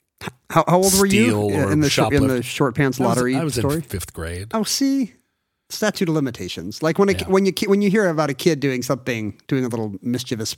[0.50, 3.36] How, how old were you in the short, in the short pants I was- lottery
[3.36, 3.76] I was, story?
[3.76, 4.48] in fifth grade.
[4.54, 5.14] Oh, see,
[5.72, 6.82] statute of limitations.
[6.84, 7.28] Like when a, Yeah.
[7.28, 10.56] when you when you hear about a kid doing something, doing a little mischievous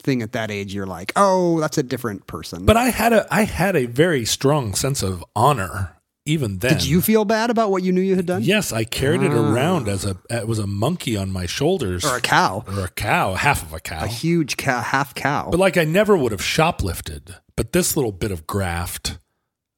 [0.00, 2.64] thing at that age, you're like, oh, that's a different person.
[2.64, 6.74] But I had a I had a very strong sense of honor even then.
[6.74, 8.42] did you feel bad about what you knew you had done?
[8.42, 12.16] Yes, I carried it around as a it was a monkey on my shoulders Or
[12.18, 14.04] a cow, or a cow, half of a cow.
[14.04, 15.48] a huge cow, half cow.
[15.50, 19.18] But like I never would have shoplifted, but this little bit of graft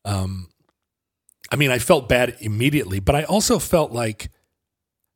[0.04, 0.48] um
[1.52, 4.30] I mean, I felt bad immediately, but I also felt like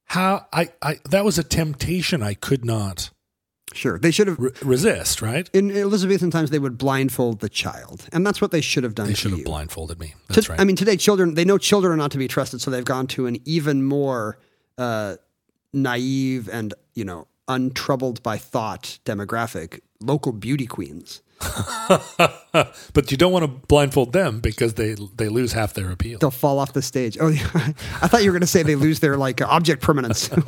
[0.07, 3.11] how I I that was a temptation I could not
[3.73, 4.38] sure, they should have.
[4.38, 5.51] re- resist, right?
[5.53, 9.07] In Elizabethan times, they would blindfold the child, and that's what they should have done.
[9.07, 9.45] They to should have you.
[9.45, 10.14] blindfolded me.
[10.29, 10.61] To- That's right.
[10.61, 13.07] I mean, today children they know children are not to be trusted, so they've gone
[13.09, 14.38] to an even more
[14.79, 15.17] uh,
[15.73, 19.81] naive and you know untroubled by thought demographic.
[20.01, 21.23] Local beauty queens.
[22.93, 26.19] but you don't want to blindfold them because they they lose half their appeal.
[26.19, 27.19] They'll fall off the stage.
[27.21, 27.29] Oh.
[28.03, 30.31] I thought you were going to say they lose their like object permanence.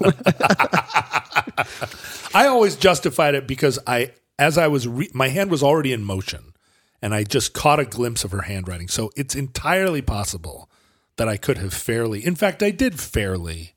[2.35, 6.05] I always justified it because I, as I was, re- my hand was already in
[6.05, 6.53] motion,
[7.01, 8.89] and I just caught a glimpse of her handwriting.
[8.89, 10.69] So it's entirely possible
[11.17, 13.75] that I could have fairly, in fact, I did fairly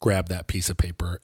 [0.00, 1.20] grab that piece of paper.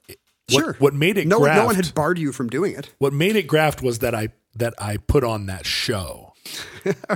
[0.51, 0.73] What, sure.
[0.79, 1.59] What made it no, graft?
[1.59, 2.89] no one had barred you from doing it.
[2.97, 6.33] what made it graft was that I that I put on that show.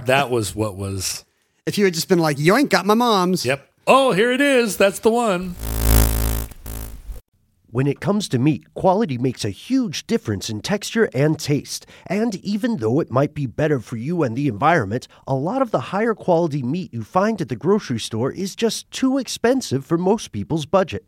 [0.05, 1.25] that was what was.
[1.65, 3.67] If you had just been like, "You ain't got my mom's," Yep.
[3.85, 4.77] Oh, here it is.
[4.77, 5.55] That's the one.
[7.69, 11.85] When it comes to meat, quality makes a huge difference in texture and taste.
[12.07, 15.71] And even though it might be better for you and the environment, a lot of
[15.71, 19.97] the higher quality meat you find at the grocery store is just too expensive for
[19.97, 21.05] most people's budget.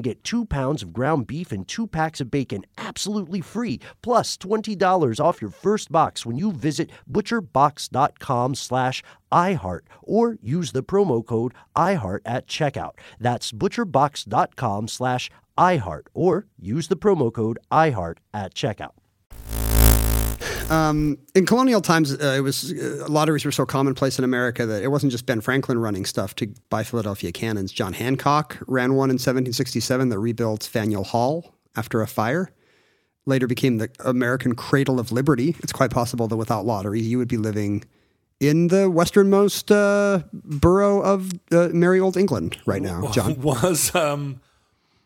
[0.00, 5.20] get two pounds of ground beef and two packs of bacon absolutely free, plus $20
[5.20, 11.54] off your first box when you visit butcherbox.com slash iHeart or use the promo code
[11.76, 12.94] iHeart at checkout.
[13.20, 18.92] That's butcherbox.com slash iHeart or use the promo code iHeart at checkout.
[20.70, 24.82] Um, in colonial times, uh, it was uh, lotteries were so commonplace in America that
[24.82, 27.72] it wasn't just Ben Franklin running stuff to buy Philadelphia cannons.
[27.72, 32.50] John Hancock ran one in 1767 that rebuilt Faneuil Hall after a fire.
[33.24, 35.56] Later became the American cradle of liberty.
[35.60, 37.84] It's quite possible that without lotteries, you would be living
[38.40, 43.40] in the westernmost uh, borough of uh, merry old England right now, John.
[43.40, 44.40] Was um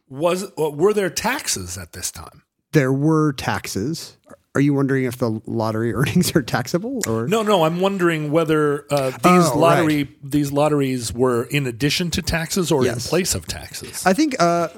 [0.08, 2.42] was uh, were there taxes at this time?
[2.72, 4.18] There were taxes.
[4.54, 7.64] Are you wondering if the lottery earnings are taxable or No, no.
[7.64, 10.08] I'm wondering whether uh, these Oh, lottery right.
[10.30, 13.06] these lotteries were in addition to taxes or Yes.
[13.06, 14.04] in place of taxes.
[14.04, 14.68] I think, uh,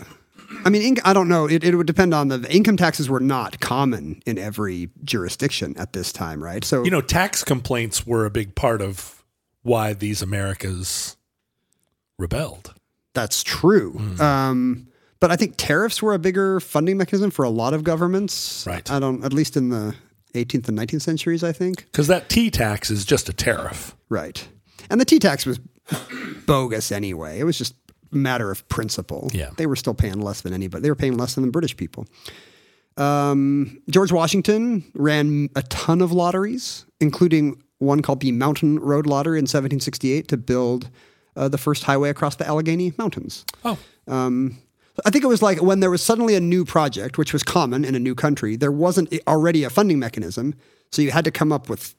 [0.65, 1.47] I mean, I don't know.
[1.49, 5.93] It, it would depend on the income taxes were not common in every jurisdiction at
[5.93, 6.63] this time, right?
[6.65, 9.25] So, you know, tax complaints were a big part of
[9.63, 11.17] why these Americas
[12.19, 12.75] rebelled.
[13.15, 13.93] that's true.
[13.93, 14.21] Hmm.
[14.21, 14.87] Um,
[15.25, 18.67] but I think tariffs were a bigger funding mechanism for a lot of governments.
[18.67, 18.91] Right.
[18.91, 19.95] I don't, at least in the
[20.35, 21.87] 18th and 19th centuries, I think.
[21.87, 23.97] Because that tea tax is just a tariff.
[24.11, 24.47] Right.
[24.91, 25.59] And the tea tax was
[26.47, 27.39] bogus anyway.
[27.39, 27.75] It was just
[28.13, 29.31] a matter of principle.
[29.33, 29.49] Yeah.
[29.57, 30.83] They were still paying less than anybody.
[30.83, 32.07] They were paying less than the British people.
[32.99, 39.39] Um, George Washington ran a ton of lotteries, including one called the Mountain Road Lottery
[39.39, 40.91] in 1768 to build
[41.35, 43.47] uh, the first highway across the Allegheny Mountains.
[43.65, 43.79] Oh,
[45.05, 47.85] I think it was like when there was suddenly a new project, which was common
[47.85, 50.55] in a new country, there wasn't already a funding mechanism.
[50.93, 51.95] So you had to come up with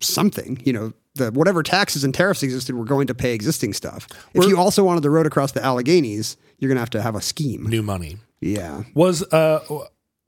[0.00, 4.06] something, you know, the whatever taxes and tariffs existed were going to pay existing stuff.
[4.32, 7.16] If you also wanted the road across the Alleghenies, you're going to have to have
[7.16, 7.64] a scheme.
[7.64, 8.18] new money.
[8.40, 8.84] Yeah.
[8.94, 9.60] Was uh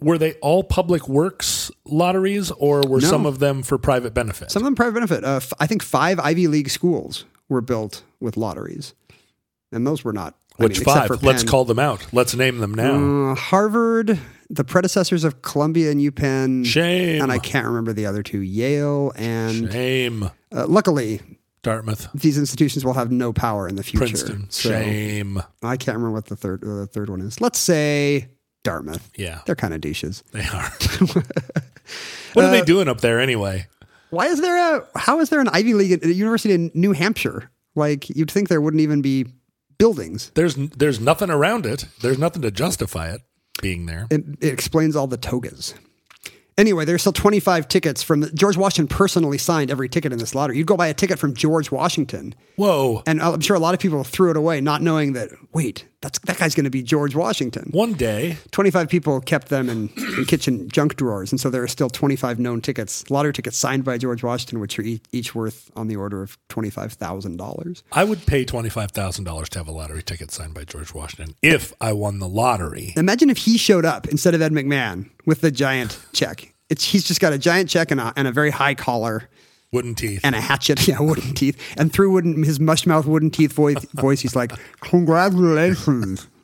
[0.00, 3.08] were they all public works lotteries or were No.
[3.08, 4.50] some of them for private benefit?
[4.50, 5.24] Some of them private benefit.
[5.24, 8.94] Uh, f- I think five Ivy League schools were built with lotteries.
[9.70, 10.34] And those were not.
[10.58, 11.22] I Which mean, five?
[11.22, 12.06] Let's call them out.
[12.12, 13.32] Let's name them now.
[13.32, 14.18] Uh, Harvard,
[14.50, 16.66] the predecessors of Columbia and UPenn.
[16.66, 17.22] Shame.
[17.22, 20.24] And I can't remember the other two, Yale and Shame.
[20.54, 21.20] uh, luckily
[21.62, 22.08] Dartmouth.
[22.14, 23.98] these institutions will have no power in the future.
[24.04, 24.46] Princeton.
[24.50, 25.42] So Shame.
[25.62, 27.40] I can't remember what the third uh, the third one is.
[27.40, 28.28] Let's say
[28.62, 29.10] Dartmouth.
[29.16, 30.22] Yeah, They're kind of douches.
[30.32, 30.70] they are.
[32.34, 33.66] what are Uh, they doing up there anyway?
[34.10, 36.92] Why is there a how is there an Ivy League at a university in New
[36.92, 37.50] Hampshire?
[37.74, 39.26] Like you'd think there wouldn't even be
[39.82, 40.30] buildings.
[40.36, 41.86] There's there's nothing around it.
[42.02, 43.22] There's nothing to justify it
[43.60, 44.06] being there.
[44.10, 45.74] It, it explains all the togas.
[46.56, 50.34] Anyway, there's still 25 tickets from the, George Washington personally signed every ticket in this
[50.34, 50.58] lottery.
[50.58, 53.02] You'd go buy a ticket from George Washington, Whoa.
[53.06, 55.30] and I'm sure a lot of people threw it away, not knowing that.
[55.52, 57.70] Wait, that's that guy's going to be George Washington.
[57.72, 59.88] One day, 25 people kept them in,
[60.18, 61.32] in kitchen junk drawers.
[61.32, 64.78] And so there are still 25 known tickets, lottery tickets signed by George Washington, which
[64.78, 67.82] are each, each worth on the order of $25,000.
[67.92, 70.92] I would pay twenty five thousand dollars to have a lottery ticket signed by George
[70.92, 72.92] Washington if I won the lottery.
[72.96, 76.54] Imagine if he showed up instead of Ed McMahon with the giant check.
[76.68, 79.28] It's, he's just got a giant check and a, and a very high collar
[79.72, 80.20] Wooden teeth.
[80.22, 81.58] and a hatchet, yeah, wooden teeth.
[81.76, 86.26] And through wooden, his mush mouth wooden teeth voice, voice he's like, Congratulations.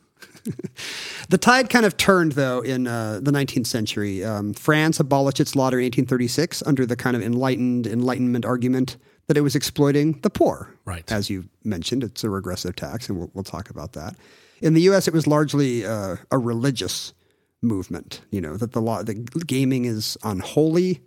[1.29, 4.23] The tide kind of turned, though, in uh, the 19th century.
[4.23, 9.37] Um, France abolished its lottery in 1836 under the kind of enlightened Enlightenment argument that
[9.37, 10.73] it was exploiting the poor.
[10.85, 11.09] Right.
[11.11, 14.15] As you mentioned, it's a regressive tax, and we'll, we'll talk about that.
[14.59, 17.13] In the U.S., it was largely uh, a religious
[17.61, 18.21] movement.
[18.31, 19.13] You know that the law, the
[19.45, 21.01] gaming is unholy.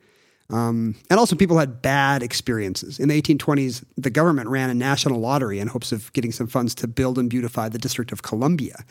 [0.53, 2.98] Um, and also, people had bad experiences.
[2.98, 6.74] In the 1820s, the government ran a national lottery in hopes of getting some funds
[6.76, 8.84] to build and beautify the District of Columbia.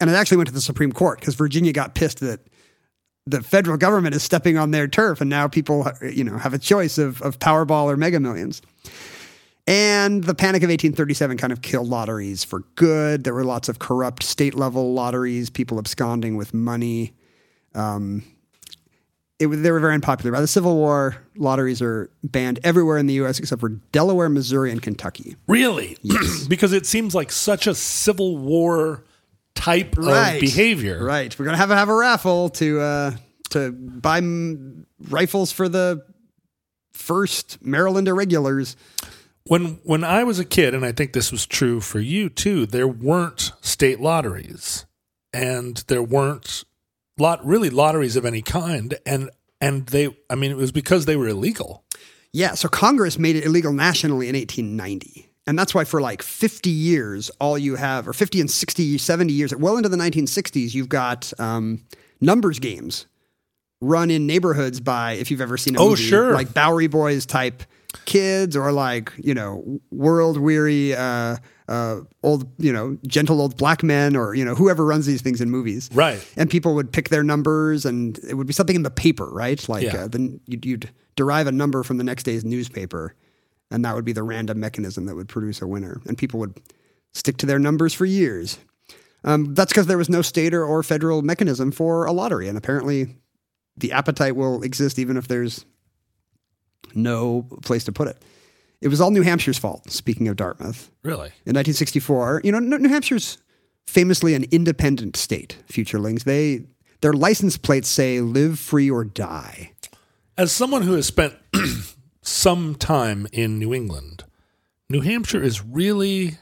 [0.00, 2.40] And it actually went to the Supreme Court because Virginia got pissed that
[3.26, 6.58] the federal government is stepping on their turf, and now people, you know, have a
[6.58, 8.62] choice of, of Powerball or Mega Millions.
[9.66, 13.22] And the Panic of 1837 kind of killed lotteries for good.
[13.22, 17.12] There were lots of corrupt state level lotteries, people absconding with money.
[17.74, 18.24] Um,
[19.42, 20.32] it, they were very unpopular.
[20.32, 23.38] By the Civil War, lotteries are banned everywhere in the U.S.
[23.38, 25.36] except for Delaware, Missouri, and Kentucky.
[25.46, 25.96] Really?
[26.02, 26.44] Yes.
[26.48, 29.04] because it seems like such a Civil War
[29.54, 31.04] type of behavior.
[31.04, 31.36] Right.
[31.38, 33.12] We're gonna have a, have a raffle to uh,
[33.50, 36.04] to buy m- rifles for the
[36.92, 38.76] first Maryland irregulars.
[39.44, 42.66] When when I was a kid, and I think this was true for you too,
[42.66, 44.86] there weren't state lotteries,
[45.32, 46.64] and there weren't
[47.18, 51.16] lot really lotteries of any kind, and and they, I mean, it was because they
[51.16, 51.84] were illegal.
[52.32, 52.54] Yeah.
[52.54, 55.28] So Congress made it illegal nationally in 1890.
[55.46, 59.32] And that's why for like 50 years, all you have, or 50 and 60, 70
[59.32, 61.84] years, well into the 1960s, you've got um,
[62.20, 63.06] numbers games
[63.80, 66.32] run in neighborhoods by, if you've ever seen a Oh, movie, sure.
[66.32, 67.64] like Bowery Boys type
[68.04, 71.36] kids or like, you know, world weary, uh,
[71.72, 75.40] uh, old, you know, gentle old black men or, you know, whoever runs these things
[75.40, 75.88] in movies.
[75.94, 76.22] Right.
[76.36, 79.66] And people would pick their numbers and it would be something in the paper, right?
[79.68, 80.04] Like Yeah.
[80.04, 83.14] uh, then you'd, you'd derive a number from the next day's newspaper
[83.70, 86.00] and that would be the random mechanism that would produce a winner.
[86.06, 86.60] And people would
[87.14, 88.58] stick to their numbers for years.
[89.24, 92.48] Um, that's because there was no state or, or federal mechanism for a lottery.
[92.48, 93.16] And apparently
[93.78, 95.64] the appetite will exist even if there's
[96.94, 98.22] no place to put it.
[98.82, 100.90] It was all New Hampshire's fault, speaking of Dartmouth.
[101.04, 101.28] Really?
[101.46, 103.38] In 1964, you know, New Hampshire's
[103.86, 106.24] famously an independent state, futurelings.
[106.24, 106.64] They
[107.00, 109.72] their license plates say live free or die.
[110.36, 111.34] As someone who has spent
[112.22, 114.24] some time in New England,
[114.88, 116.38] New Hampshire is really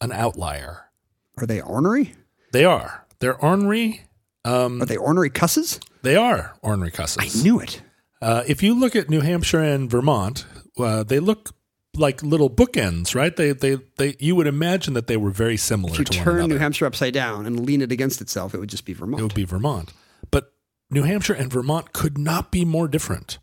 [0.00, 0.90] an outlier.
[1.38, 2.14] Are they ornery?
[2.52, 3.06] They are.
[3.20, 4.02] They're ornery.
[4.44, 5.78] Um, Are they ornery cusses?
[6.02, 7.18] they are ornery cusses.
[7.18, 7.82] I knew it.
[8.22, 10.46] Uh, if you look at New Hampshire and Vermont,
[10.78, 11.50] uh, they look
[11.96, 13.34] like little bookends, right?
[13.36, 14.16] They, they, they.
[14.18, 16.48] You would imagine that they were very similar If you turn.
[16.48, 19.20] New Hampshire upside down and lean it against itself, it would just be Vermont.
[19.20, 19.92] it would be Vermont.
[20.30, 20.52] But
[20.90, 23.38] New Hampshire and Vermont could not be more different.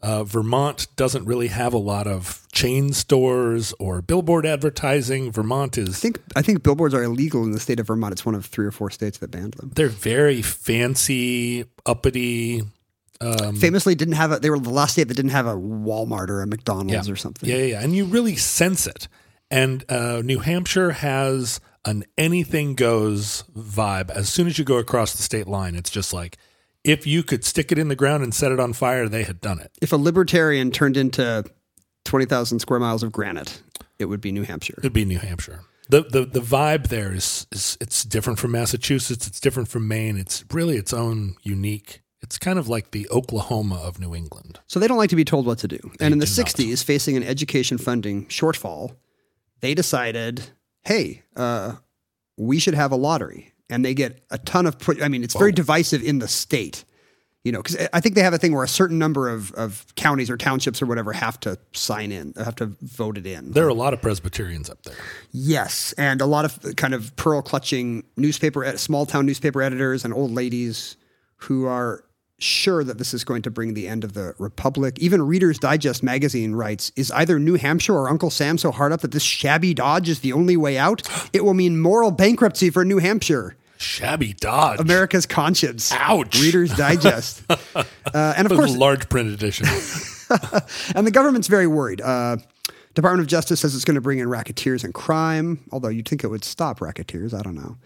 [0.00, 5.32] Uh, Vermont doesn't really have a lot of chain stores or billboard advertising.
[5.32, 8.12] Vermont I is think I think billboards are illegal in the state of Vermont.
[8.12, 9.72] It's one of three or four states that banned them.
[9.74, 12.62] they're very fancy, uppity.
[13.20, 14.38] Famously, didn't have a.
[14.38, 17.12] They were the last state that didn't have a Walmart or a McDonald's Yeah.
[17.12, 17.48] or something.
[17.48, 17.80] Yeah, yeah, yeah.
[17.82, 19.08] And you really sense it.
[19.50, 24.10] And uh, New Hampshire has an anything goes vibe.
[24.10, 26.36] As soon as you go across the state line, it's just like
[26.84, 29.40] if you could stick it in the ground and set it on fire, they had
[29.40, 29.72] done it.
[29.80, 31.44] If a libertarian turned into
[32.04, 33.62] twenty thousand square miles of granite,
[33.98, 34.74] it would be New Hampshire.
[34.78, 35.62] It'd be New Hampshire.
[35.90, 39.26] The, the the vibe there is, is it's different from Massachusetts.
[39.26, 40.18] It's different from Maine.
[40.18, 42.02] It's really its own unique.
[42.20, 44.60] It's kind of like the Oklahoma of New England.
[44.66, 45.78] So they don't like to be told what to do.
[46.00, 46.48] and in the do not.
[46.48, 48.96] 60s, facing an education funding shortfall,
[49.60, 50.50] they decided,
[50.82, 51.76] hey, uh,
[52.36, 53.52] we should have a lottery.
[53.70, 56.84] And they get a ton of, put, I mean, it's very divisive in the state.
[57.44, 59.86] You know, because I think they have a thing where a certain number of, of
[59.94, 63.52] counties or townships or whatever have to sign in, have to vote it in.
[63.52, 64.96] There are a lot of Presbyterians up there.
[65.30, 70.12] Yes, and a lot of kind of pearl clutching newspaper, small town newspaper editors and
[70.12, 70.96] old ladies
[71.36, 72.04] who are
[72.38, 74.98] sure that this is going to bring the end of the republic.
[74.98, 79.00] Even Reader's Digest magazine writes: "Is either New Hampshire or Uncle Sam so hard up
[79.00, 81.02] that this shabby Dodge is the only way out?
[81.32, 84.80] It will mean moral bankruptcy for New Hampshire." Shabby Dodge.
[84.80, 85.92] America's conscience.
[85.92, 86.40] Ouch.
[86.40, 87.42] Reader's Digest.
[87.76, 87.84] uh,
[88.14, 89.66] and of course, a large print edition.
[90.94, 92.00] and the government's very worried.
[92.00, 92.38] Uh,
[92.98, 96.24] Department of Justice says it's going to bring in racketeers and crime, although you'd think
[96.24, 97.32] it would stop racketeers.
[97.32, 97.76] I don't know.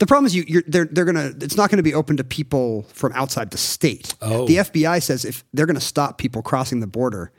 [0.00, 2.16] The problem is you, you're, they're, they're going to, it's not going to be open
[2.16, 4.16] to people from outside the state.
[4.20, 4.44] Oh.
[4.44, 7.30] The FBI says if they're going to stop people crossing the border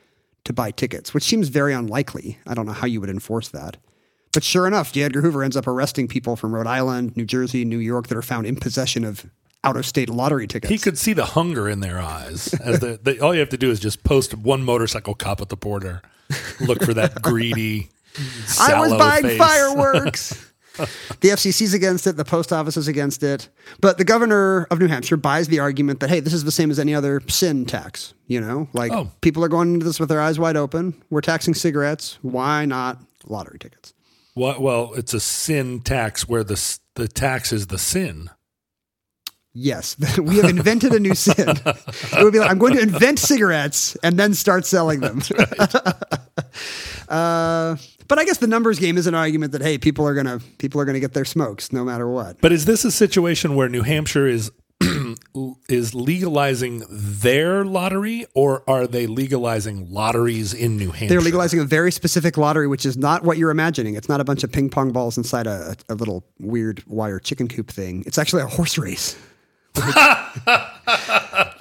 [0.46, 2.40] to buy tickets, which seems very unlikely.
[2.48, 3.76] I don't know how you would enforce that.
[4.32, 5.04] But sure enough, J.
[5.04, 8.22] Edgar Hoover ends up arresting people from Rhode Island, New Jersey, New York that are
[8.22, 9.30] found in possession of
[9.66, 10.72] out of state lottery tickets.
[10.72, 12.54] he could see the hunger in their eyes.
[12.54, 15.50] As the, the, all you have to do is just post one motorcycle cop at
[15.50, 16.02] the border.
[16.60, 17.90] Look for that greedy.
[18.60, 19.38] I was buying face.
[19.38, 20.44] fireworks.
[21.22, 22.18] the FCC's against it.
[22.18, 23.50] The post office is against it.
[23.82, 26.70] But the governor of New Hampshire buys the argument that, hey, this is the same
[26.72, 28.14] as any other sin tax.
[28.28, 29.10] You know, like Oh.
[29.22, 30.94] people are going into this with their eyes wide open.
[31.10, 32.20] We're taxing cigarettes.
[32.22, 33.94] Why not lottery tickets?
[34.36, 38.30] Well, well, it's a sin tax where the the tax is the sin.
[39.60, 41.50] Yes, we have invented a new sin.
[41.50, 45.20] It would be like, I'm going to invent cigarettes and then start selling them.
[47.10, 47.76] uh,
[48.08, 50.80] but I guess the numbers game is an argument that hey, people are gonna people
[50.80, 52.40] are gonna get their smokes no matter what.
[52.40, 54.52] But is this a situation where New Hampshire is
[55.68, 61.08] is legalizing their lottery, or are they legalizing lotteries in New Hampshire?
[61.08, 63.96] They're legalizing a very specific lottery, which is not what you're imagining.
[63.96, 67.48] It's not a bunch of ping pong balls inside a, a little weird wire chicken
[67.48, 68.04] coop thing.
[68.06, 69.18] It's actually a horse race.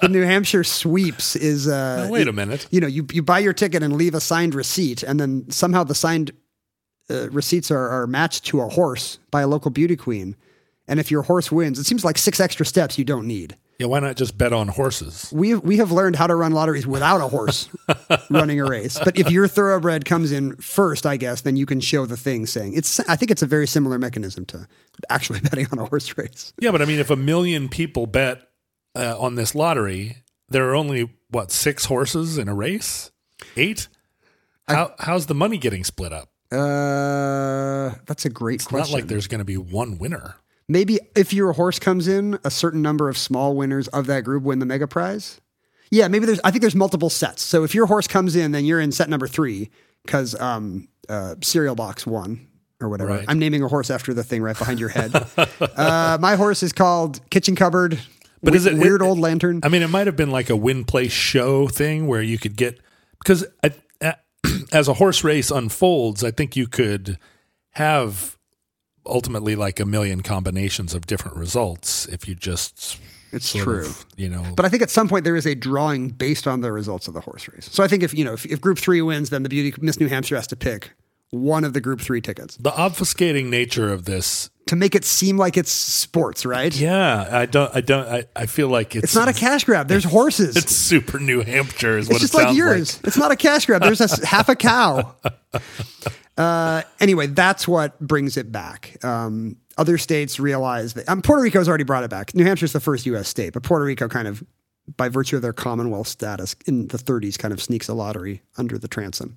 [0.01, 1.67] the New Hampshire sweeps is.
[1.67, 2.67] Uh, Now, wait a minute.
[2.71, 5.83] You know, you, you buy your ticket and leave a signed receipt, and then somehow
[5.83, 6.31] the signed
[7.09, 10.35] uh, receipts are, are matched to a horse by a local beauty queen.
[10.87, 13.57] And if your horse wins, it seems like six extra steps you don't need.
[13.79, 15.29] Yeah, why not just bet on horses?
[15.31, 17.69] We we have learned how to run lotteries without a horse
[18.31, 18.97] running a race.
[19.03, 22.47] But if your thoroughbred comes in first, I guess, then you can show the thing
[22.47, 22.99] saying it's.
[23.01, 24.67] I think it's a very similar mechanism to
[25.11, 26.53] actually betting on a horse race.
[26.59, 28.41] Yeah, but I mean, if a million people bet
[28.95, 33.11] uh, on this lottery, there are only what six horses in a race?
[33.55, 33.89] Eight?
[34.67, 36.29] How how's the money getting split up?
[36.51, 38.91] Uh, that's a great It's question.
[38.91, 40.35] not like there's going to be one winner.
[40.69, 44.43] Maybe if your horse comes in, a certain number of small winners of that group
[44.43, 45.39] win the mega prize.
[45.89, 46.41] Yeah, maybe there's.
[46.43, 47.41] I think there's multiple sets.
[47.41, 49.69] So if your horse comes in, then you're in set number three
[50.05, 52.47] because um, uh, cereal box one
[52.81, 53.11] or whatever.
[53.11, 53.25] Right.
[53.27, 55.11] I'm naming a horse after the thing right behind your head.
[55.77, 57.99] uh, my horse is called Kitchen Cupboard.
[58.43, 59.61] But is it weird it- old lantern?
[59.63, 62.55] I mean, it might have been like a win play show thing where you could
[62.55, 62.79] get
[63.19, 63.71] because I,
[64.71, 67.17] as a horse race unfolds, I think you could
[67.71, 68.36] have
[69.07, 72.99] ultimately like a million combinations of different results if you just
[73.31, 73.85] It's true.
[73.85, 76.61] of, you know But I think at some point there is a drawing based on
[76.61, 77.69] the results of the horse race.
[77.71, 79.99] So I think if you know if, if Group Three wins, then the Beauty Miss
[79.99, 80.91] New Hampshire has to pick
[81.31, 84.49] one of the Group Three tickets the obfuscating nature of this.
[84.67, 86.73] to make it seem like it's sports, right?
[86.73, 87.73] Yeah, I don't.
[87.75, 88.07] I don't.
[88.07, 89.89] I, I feel like it's It's not a cash grab.
[89.89, 90.55] There's horses.
[90.55, 92.99] It's super New Hampshire is what It's just it like yours.
[93.03, 93.81] It's not a cash grab.
[93.81, 95.15] There's a half a cow.
[96.37, 99.03] Uh, anyway, that's what brings it back.
[99.03, 102.33] Um, other states realize that um, Puerto Rico's already brought it back.
[102.35, 103.27] New Hampshire's the first U.S.
[103.27, 104.43] state, but Puerto Rico kind of,
[104.95, 108.77] by virtue of their Commonwealth status in the 30s, kind of sneaks a lottery under
[108.77, 109.35] the transom.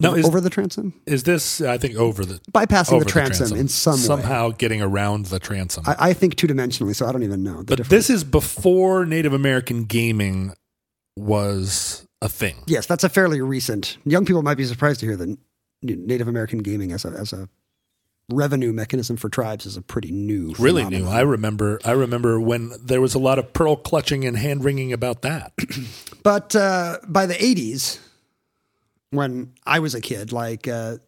[0.00, 1.60] No, is, over the transom, is this?
[1.60, 3.98] I think over the bypassing over the transom, in some way.
[3.98, 5.84] somehow getting around the transom.
[5.86, 7.58] I, I think two dimensionally, so I don't even know.
[7.58, 7.88] The but difference.
[7.88, 10.54] this is before Native American gaming
[11.16, 12.56] was a thing.
[12.66, 13.96] yes, that's a fairly recent.
[14.04, 15.38] Young people might be surprised to hear that
[15.82, 17.48] Native American gaming as a as a
[18.30, 21.06] revenue mechanism for tribes is a pretty new, Really new.
[21.06, 21.80] I remember.
[21.84, 25.52] I remember when there was a lot of pearl clutching and hand wringing about that.
[26.22, 27.98] But uh, by the 80s,
[29.10, 30.98] when I was a kid, like uh,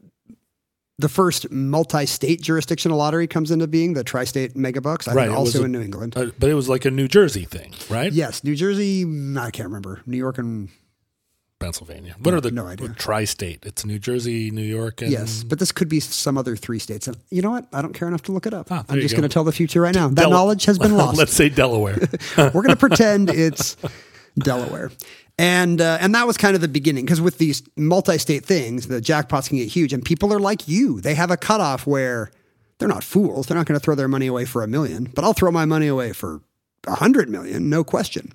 [0.98, 5.26] the first multi state jurisdictional lottery comes into being, the tri state megabucks, I Right,
[5.26, 6.14] think also a- in New England.
[6.16, 8.12] Uh, but it was like a New Jersey thing, right?
[8.12, 9.04] yes, New Jersey,
[9.38, 10.02] I can't remember.
[10.04, 10.68] New York and
[11.64, 12.14] Pennsylvania.
[12.20, 12.90] What are the no idea.
[12.90, 13.64] tri-state?
[13.64, 17.08] It's New Jersey, New York, and yes, but this could be some other three states.
[17.08, 17.66] And you know what?
[17.72, 18.68] I don't care enough to look it up.
[18.70, 20.08] Ah, I'm just going to tell the future right now.
[20.08, 21.16] That Del- knowledge has been lost.
[21.16, 21.96] Let's say Delaware.
[22.36, 23.76] We're going to pretend it's
[24.38, 24.90] Delaware.
[25.38, 29.00] And uh, and that was kind of the beginning because with these multi-state things, the
[29.00, 31.00] jackpots can get huge, and people are like you.
[31.00, 32.30] They have a cutoff where
[32.78, 33.46] they're not fools.
[33.46, 35.64] They're not going to throw their money away for a million, but I'll throw my
[35.64, 36.40] money away for
[36.86, 38.32] a hundred million, no question.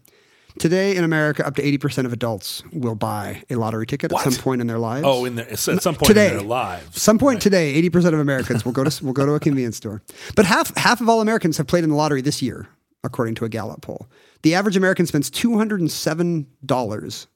[0.60, 4.20] Today in America, up to eighty percent of adults will buy a lottery ticket at
[4.20, 5.06] some point in their lives.
[5.08, 7.02] oh, in their, at some point today, in their lives.
[7.02, 9.78] Some point today, eighty percent of Americans will go to will go to a convenience
[9.78, 10.02] store.
[10.36, 12.68] But half half of all Americans have played in the lottery this year,
[13.04, 14.08] according to a Gallup poll.
[14.44, 17.28] The average American spends two hundred and seven dollars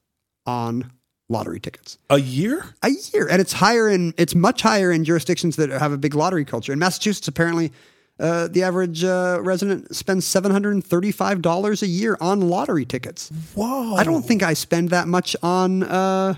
[0.45, 0.91] on
[1.30, 2.65] lottery tickets A year?
[2.84, 6.13] a year, and it's higher in it's much higher in jurisdictions that have a big
[6.13, 6.74] lottery culture.
[6.74, 7.71] In Massachusetts, apparently.
[8.20, 12.86] Uh, the average uh, resident spends seven hundred and thirty-five dollars a year on lottery
[12.86, 13.30] tickets.
[13.55, 13.95] Whoa!
[13.95, 16.36] I don't think I spend that much on, uh,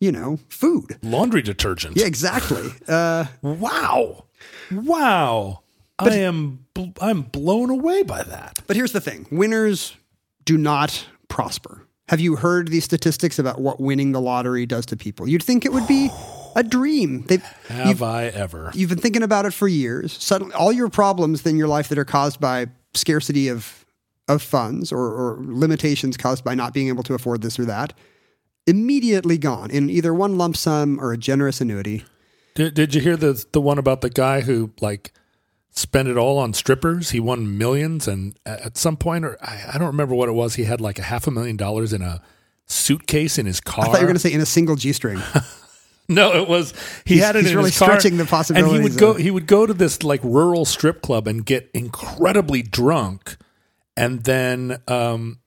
[0.00, 0.98] you know, food.
[1.02, 1.96] laundry detergent.
[1.96, 2.70] Yeah, exactly.
[2.88, 4.24] Uh, Wow.
[4.72, 5.60] Wow.
[5.98, 8.58] I am bl- I'm blown away by that.
[8.66, 9.94] But here's the thing winners
[10.44, 11.86] do not prosper.
[12.08, 15.28] Have you heard these statistics about what winning the lottery does to people?
[15.28, 16.10] You'd think it would be
[16.56, 17.22] a dream.
[17.22, 18.70] They've, Have I ever?
[18.74, 20.12] you've been thinking about it for years.
[20.22, 23.84] Suddenly, all your problems in your life that are caused by scarcity of,
[24.28, 27.92] of funds or, or limitations caused by not being able to afford this or that,
[28.66, 32.04] immediately gone in either one lump sum or a generous annuity.
[32.54, 35.12] Did, did you hear the the one about the guy who like
[35.70, 37.10] spent it all on strippers?
[37.10, 40.56] He won millions, and at some point, or I, I don't remember what it was.
[40.56, 42.20] He had like a half a million dollars in a
[42.66, 43.84] suitcase in his car.
[43.84, 45.20] I thought you were going to say in a single G string.
[46.08, 46.74] No, it was
[47.04, 49.10] he He's- had it he's in really his car, stretching the And he would go
[49.12, 53.36] of- he would go to this like rural strip club and get incredibly drunk,
[53.96, 55.38] and then um,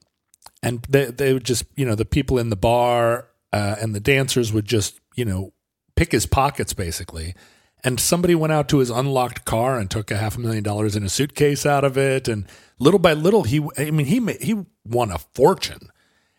[0.64, 4.00] and they they would just you know the people in the bar uh, and the
[4.00, 5.52] dancers would just you know
[5.96, 7.36] pick his pockets basically,
[7.84, 10.96] and somebody went out to his unlocked car and took a half a million dollars
[10.96, 12.48] in a suitcase out of it, and
[12.80, 15.90] little by little, he I mean he he won a fortune,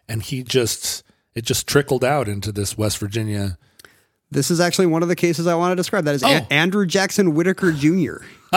[0.08, 1.02] and he just
[1.34, 3.58] it just trickled out into this West Virginia.
[4.30, 6.04] This is actually one of the cases I want to describe.
[6.04, 6.46] That is A- Oh.
[6.50, 8.16] Andrew Jackson Whittaker Jr.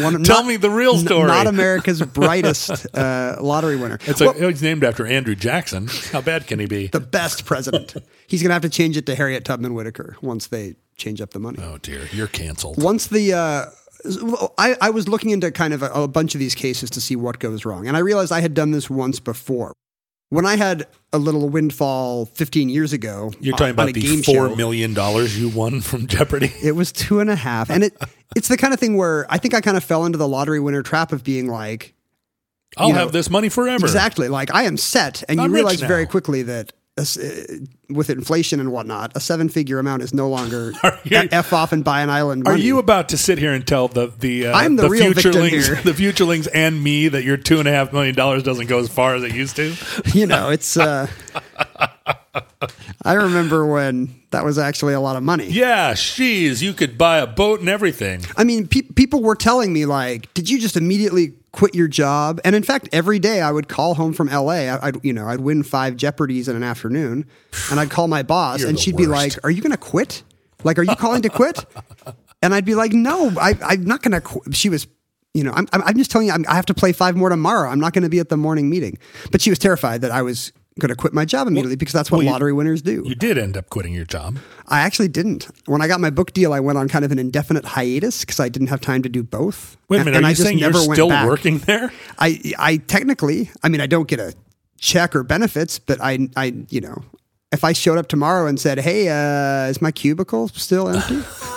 [0.00, 1.26] One, Tell me the real n- story.
[1.26, 3.98] Not America's brightest uh, lottery winner.
[4.06, 5.88] It's a, he's named after Andrew Jackson.
[6.12, 6.86] How bad can he be?
[6.88, 7.94] the best president.
[8.26, 11.30] He's going to have to change it to Harriet Tubman Whittaker once they change up
[11.30, 11.58] the money.
[11.62, 12.80] oh dear, you're canceled.
[12.82, 13.64] Once the uh,
[14.58, 17.16] I, I was looking into kind of a, a bunch of these cases to see
[17.16, 19.72] what goes wrong, and I realized I had done this once before.
[20.34, 24.92] When I had a little windfall 15 years ago, You're talking about the four million
[24.92, 26.52] dollars you won from Jeopardy.
[26.62, 27.96] It was two and a half, and it
[28.36, 30.58] it's the kind of thing where I think I kind of fell into the lottery
[30.58, 31.94] winner trap of being like,
[32.76, 33.86] I'll You know, have this money forever.
[33.86, 36.72] exactly, like I am set, and I'm you realize very quickly that.
[36.96, 37.04] Uh,
[37.90, 40.72] with inflation and whatnot, a seven-figure amount is no longer
[41.04, 42.46] you- f off and buy an island.
[42.46, 45.32] Are you about to sit here and tell the the uh, I'm the real victim
[45.32, 45.74] futurelings, here.
[45.84, 48.88] the futurelings, and me that your two and a half million dollars doesn't go as
[48.88, 49.74] far as it used to?
[50.12, 50.76] you know, it's.
[50.76, 51.08] Uh,
[53.04, 55.46] I remember when that was actually a lot of money.
[55.46, 58.22] Yeah, she's you could buy a boat and everything.
[58.36, 62.40] I mean, pe- people were telling me like, "Did you just immediately quit your job?"
[62.44, 64.66] And in fact, every day I would call home from LA.
[64.66, 67.26] I, would you know, I'd win five Jeopardies in an afternoon,
[67.70, 70.22] and I'd call my boss, You're and she'd be like, "Are you going to quit?
[70.62, 71.64] Like, are you calling to quit?"
[72.42, 74.52] And I'd be like, "No, I, I'm not going to." Qu-.
[74.52, 74.86] She was.
[75.36, 77.28] You know, I'm, I'm I'm just telling you, I'm, I have to play five more
[77.28, 77.68] tomorrow.
[77.68, 78.98] I'm not going to be at the morning meeting.
[79.32, 82.10] But she was terrified that I was going to quit my job immediately because that's
[82.10, 83.02] what well, you- lottery winners do.
[83.06, 84.38] You did end up quitting your job.
[84.66, 85.48] I actually didn't.
[85.66, 88.40] When I got my book deal, I went on kind of an indefinite hiatus because
[88.40, 89.76] I didn't have time to do both.
[89.88, 91.26] Wait a And- minute, and are I you just saying you're still back.
[91.28, 91.92] working there?
[92.18, 94.34] I, I technically, I mean, I don't get a
[94.78, 97.02] check or benefits, but I, I, you know,
[97.52, 101.22] if I showed up tomorrow and said, "Hey, uh, is my cubicle still empty?"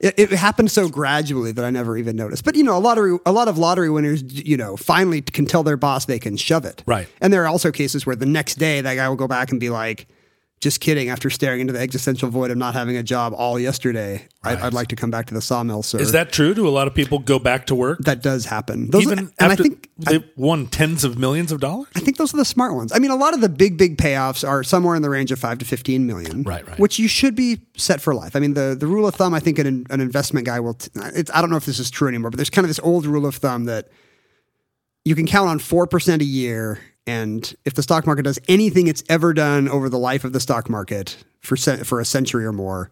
[0.00, 2.44] it, it happened so gradually that I never even noticed.
[2.44, 5.62] But you know, a lottery, a lot of lottery winners, you know, finally can tell
[5.62, 6.82] their boss they can shove it.
[6.86, 7.08] Right.
[7.20, 9.60] And there are also cases where the next day that guy will go back and
[9.60, 10.06] be like,
[10.60, 14.26] "Just kidding." After staring into the existential void of not having a job all yesterday,
[14.42, 15.98] I, I'd like to come back to the sawmill, sir.
[15.98, 16.54] Is that true?
[16.54, 18.90] Do a lot of people go back to work that does happen?
[18.90, 21.88] Those, even and after I think they won tens of millions of dollars?
[21.94, 22.92] I think those are the smart ones.
[22.92, 25.38] I mean, a lot of the big, big payoffs are somewhere in the range of
[25.38, 26.78] five to fifteen million, Right, right.
[26.78, 28.36] Which you should be set for life.
[28.36, 29.34] I mean, the the rule of thumb.
[29.34, 30.74] I think an, an investment guy will.
[30.74, 32.80] T- it's, I don't know if this is true anymore, but there's kind of this
[32.80, 33.88] old rule of thumb that
[35.04, 38.86] you can count on four percent a year, and if the stock market does anything
[38.88, 42.52] it's ever done over the life of the stock market for for a century or
[42.52, 42.90] more,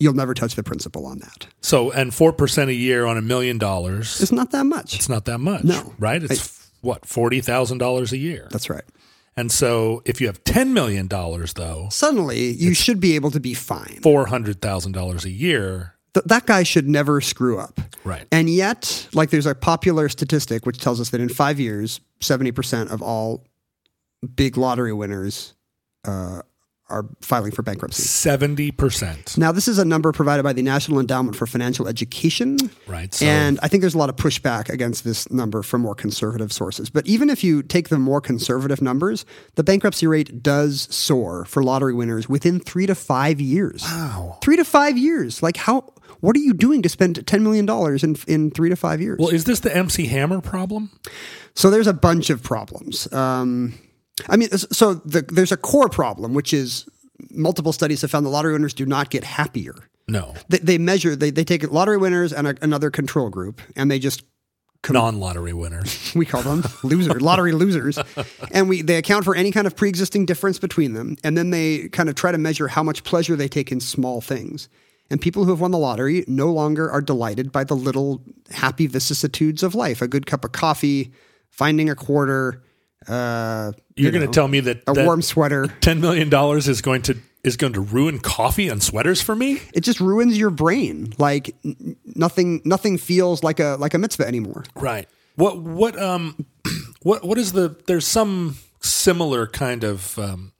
[0.00, 1.46] you'll never touch the principal on that.
[1.60, 4.20] So, and four percent a year on a million dollars.
[4.20, 4.94] It's not that much.
[4.94, 5.94] It's not that much, No.
[5.98, 6.22] right?
[6.22, 8.48] It's what forty thousand dollars a year.
[8.50, 8.84] That's right.
[9.36, 13.40] And so, if you have ten million dollars, though, Suddenly, you should be able to
[13.40, 14.00] be fine.
[14.02, 17.80] four hundred thousand dollars a year, Th- that guy should never screw up.
[18.04, 18.26] right?
[18.30, 22.90] And yet, like there's a popular statistic which tells us that in five years, 70%
[22.92, 23.46] of all
[24.36, 25.54] big lottery winners
[26.06, 26.42] uh,
[26.88, 28.02] are filing for bankruptcy.
[28.02, 32.58] Seventy percent, Now, this is a number provided by the National Endowment for Financial Education.
[32.86, 33.12] right?
[33.14, 36.52] So, And I think there's a lot of pushback against this number from more conservative
[36.52, 36.90] sources.
[36.90, 41.62] But even if you take the more conservative numbers, the bankruptcy rate does soar for
[41.64, 43.82] lottery winners within three to five years.
[43.84, 44.38] wow.
[44.42, 45.42] Three to five years.
[45.42, 45.91] Like, how?
[46.22, 47.68] What are you doing to spend $10 million
[48.02, 49.18] in, in three to five years?
[49.18, 50.92] Well, is this the MC Hammer problem?
[51.54, 53.12] So there's a bunch of problems.
[53.12, 53.74] Um,
[54.28, 56.86] I mean, so the, there's a core problem, which is
[57.32, 59.74] multiple studies have found the lottery winners do not get happier.
[60.06, 63.90] No, They, they measure, they, they take lottery winners and a, another control group, and
[63.90, 64.22] they just
[64.90, 66.12] non-lottery winners.
[66.16, 67.98] we call them loser lottery losers
[68.52, 71.88] and we they account for any kind of pre-existing difference between them and then they
[71.90, 74.68] kind of try to measure how much pleasure they take in small things
[75.12, 78.86] and people who have won the lottery no longer are delighted by the little happy
[78.88, 81.12] vicissitudes of life a good cup of coffee
[81.50, 82.62] finding a quarter
[83.08, 86.66] uh, you You're going to tell me that a that warm sweater ten million dollars
[86.68, 89.60] is going to is going to ruin coffee and sweaters for me?
[89.74, 94.26] it just ruins your brain like n- nothing nothing feels like a like a mitzvah
[94.26, 95.08] anymore Right.
[95.36, 96.46] What what um
[97.02, 100.52] what what is the there's some similar kind of um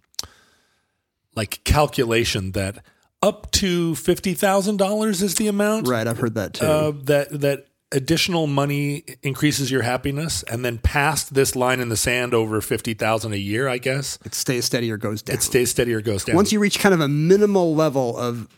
[1.34, 2.84] like calculation that
[3.22, 7.30] up to fifty thousand dollars is the amount right i've heard that too uh, that
[7.40, 12.60] that additional money increases your happiness, and then past this line in the sand over
[12.62, 15.92] fifty thousand a year, I guess it stays steady or goes down it stays steady
[15.92, 16.34] or goes down.
[16.36, 18.48] once you reach kind of a minimal level of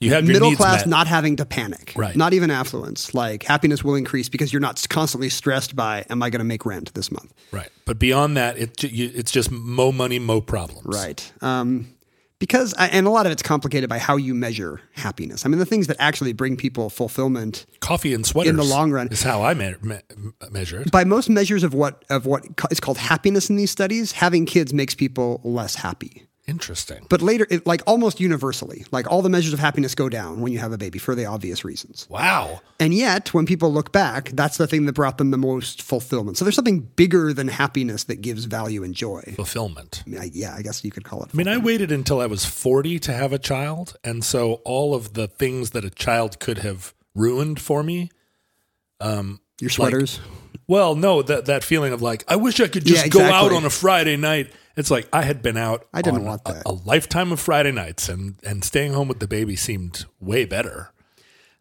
[0.00, 0.86] you have middle class met.
[0.88, 2.14] not having to panic Right.
[2.14, 6.30] not even affluence like happiness will increase because you're not constantly stressed by am i
[6.30, 10.20] going to make rent this month right, but beyond that, it it's just mo money,
[10.20, 10.86] mo problems.
[10.86, 11.88] right um,
[12.46, 15.46] because uh, and a lot of it's complicated by how you measure happiness.
[15.46, 18.90] I mean, the things that actually bring people fulfillment Coffee and sweaters In the long
[18.92, 19.08] run.
[19.08, 20.00] is how I me- me-
[20.50, 20.90] measure it.
[20.90, 24.72] by most measures of what of what is called happiness in these studies, having kids
[24.74, 26.26] makes people less happy.
[26.46, 27.06] Interesting.
[27.08, 30.52] But later, it, like almost universally, like all the measures of happiness go down when
[30.52, 32.06] you have a baby for the obvious reasons.
[32.10, 32.60] Wow.
[32.78, 36.36] And yet, when people look back, that's the thing that brought them the most fulfillment.
[36.36, 39.22] So there's something bigger than happiness that gives value and joy.
[39.36, 40.02] Fulfillment.
[40.06, 41.30] I mean, I, yeah, I guess you could call it.
[41.32, 43.96] I mean, I waited until I was 40 to have a child.
[44.04, 48.10] And so all of the things that a child could have ruined for me.
[49.00, 50.20] Um, Your sweaters.
[50.66, 53.52] Well, no, that, that feeling of like, I wish I could just Yeah, go out
[53.52, 54.50] on a Friday night.
[54.76, 56.62] It's like I had been out I didn't on want a- that.
[56.66, 60.92] A, lifetime of Friday nights and, and staying home with the baby seemed way better.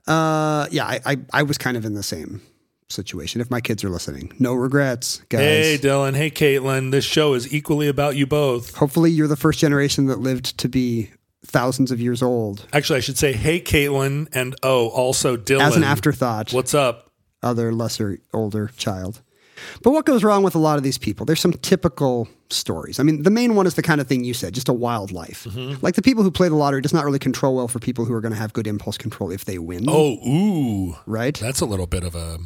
[0.08, 2.42] Uh, yeah, I, I, I was kind of in the same
[2.90, 3.40] situation.
[3.40, 5.42] If my kids are listening, no regrets, guys.
[5.42, 6.16] Hey, Dylan.
[6.16, 6.92] Hey, Caitlin.
[6.92, 8.76] This show is equally about you both.
[8.76, 11.12] Hopefully, you're the first generation that lived to be
[11.46, 12.68] thousands of years old.
[12.74, 14.28] Actually, I should say, hey, Caitlin.
[14.34, 15.62] And oh, also Dylan.
[15.62, 17.12] As an afterthought, What's up?
[17.42, 19.22] other lesser older child.
[19.82, 21.26] But what goes wrong with a lot of these people?
[21.26, 23.00] There's some typical stories.
[23.00, 25.12] I mean, the main one is the kind of thing you said, just a wild
[25.12, 25.46] life.
[25.46, 25.84] Mm-hmm.
[25.84, 28.14] Like the people who play the lottery does not really control well for people who
[28.14, 29.86] are going to have good impulse control if they win.
[29.88, 30.96] Oh, ooh.
[31.06, 31.38] right?
[31.38, 32.38] That's a little bit of a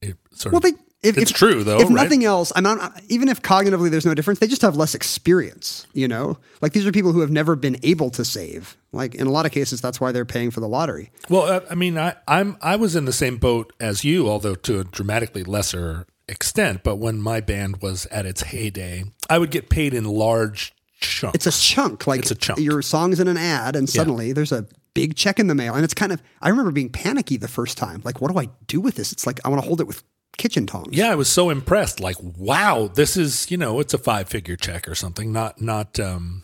[0.00, 0.62] it sort well, of.
[0.64, 0.72] they.
[1.02, 1.92] If, It's if- true, though, If right?
[2.04, 5.86] nothing else, I'm not, even if cognitively there's no difference, they just have less experience.
[5.92, 8.74] You know, like these are people who have never been able to save.
[8.90, 11.10] Like in a lot of cases, that's why they're paying for the lottery.
[11.28, 14.54] well, uh, I mean, I, I'm I was in the same boat as you, although
[14.54, 16.82] to a dramatically lesser extent.
[16.82, 21.34] But when my band was at its heyday, I would get paid in large chunks.
[21.34, 22.06] It's a chunk.
[22.06, 22.58] Like It's a chunk.
[22.60, 25.84] your song's in an ad, and suddenly there's a big check in the mail, and
[25.84, 26.22] it's kind of.
[26.40, 28.00] I remember being panicky the first time.
[28.04, 29.12] Like, what do I do with this?
[29.12, 30.02] It's like I want to hold it with
[30.36, 30.96] kitchen tongs.
[30.96, 32.00] yeah, I was so impressed.
[32.00, 35.98] Like, wow, this is you know, it's a five figure check or something, not not
[36.00, 36.43] um,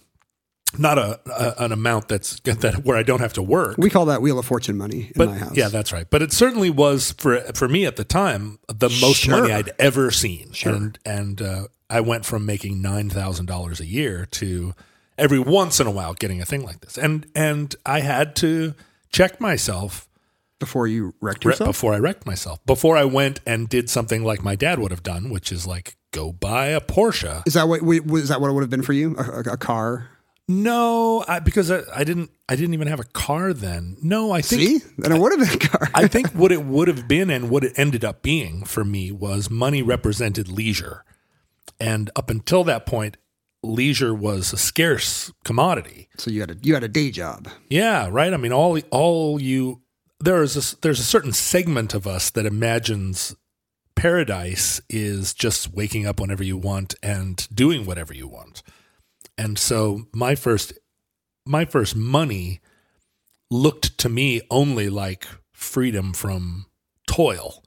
[0.78, 3.76] not a, a an amount that's that where I don't have to work.
[3.78, 5.56] we call that Wheel of Fortune money in but my house.
[5.56, 6.08] yeah, that's right.
[6.08, 9.40] But it certainly was for for me at the time the most Sure.
[9.40, 13.86] money I'd ever seen, and and uh, I went from making nine thousand dollars a
[13.86, 14.74] year to
[15.18, 18.74] every once in a while getting a thing like this, and and I had to
[19.10, 20.06] check myself
[20.60, 21.68] before you wrecked re- yourself.
[21.68, 25.02] before I wrecked myself, before I went and did something like my dad would have
[25.02, 27.42] done, which is like go buy a Porsche.
[27.46, 29.16] Is that what was that what it would have been for you?
[29.16, 30.08] A, a, a car?
[30.50, 33.96] No, I, because I, I didn't I didn't even have a car then.
[34.02, 35.88] No, I think See, then it would have been a car.
[35.94, 39.12] I think what it would have been and what it ended up being for me
[39.12, 41.04] was money represented leisure.
[41.78, 43.16] And up until that point,
[43.62, 46.08] leisure was a scarce commodity.
[46.16, 47.46] so you had a you had a day job.
[47.68, 48.34] Yeah, right.
[48.34, 49.82] I mean, all all you
[50.18, 53.36] there is a, there's a certain segment of us that imagines
[53.94, 58.64] paradise is just waking up whenever you want and doing whatever you want.
[59.40, 60.74] And so my first
[61.46, 62.60] my first money
[63.50, 66.66] looked to me only like freedom from
[67.06, 67.64] toil.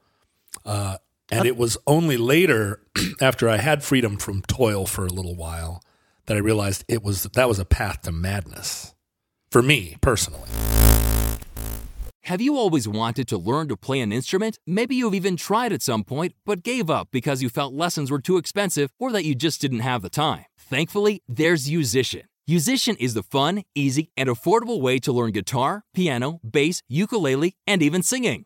[0.64, 0.98] Uh,
[1.32, 2.84] and it was only later,
[3.22, 5.82] after I had freedom from toil for a little while,
[6.28, 8.94] that I realized it was that was a path to madness
[9.50, 10.50] for me personally.
[12.28, 14.60] Have you always wanted to learn to play an instrument?
[14.68, 18.22] Maybe you've even tried at some point, but gave up because you felt lessons were
[18.22, 20.46] too expensive or that you just didn't have the time.
[20.74, 22.24] Thankfully, there's Yousician.
[22.50, 27.84] Yousician is the fun, easy, and affordable way to learn guitar, piano, bass, ukulele, and
[27.84, 28.46] even singing.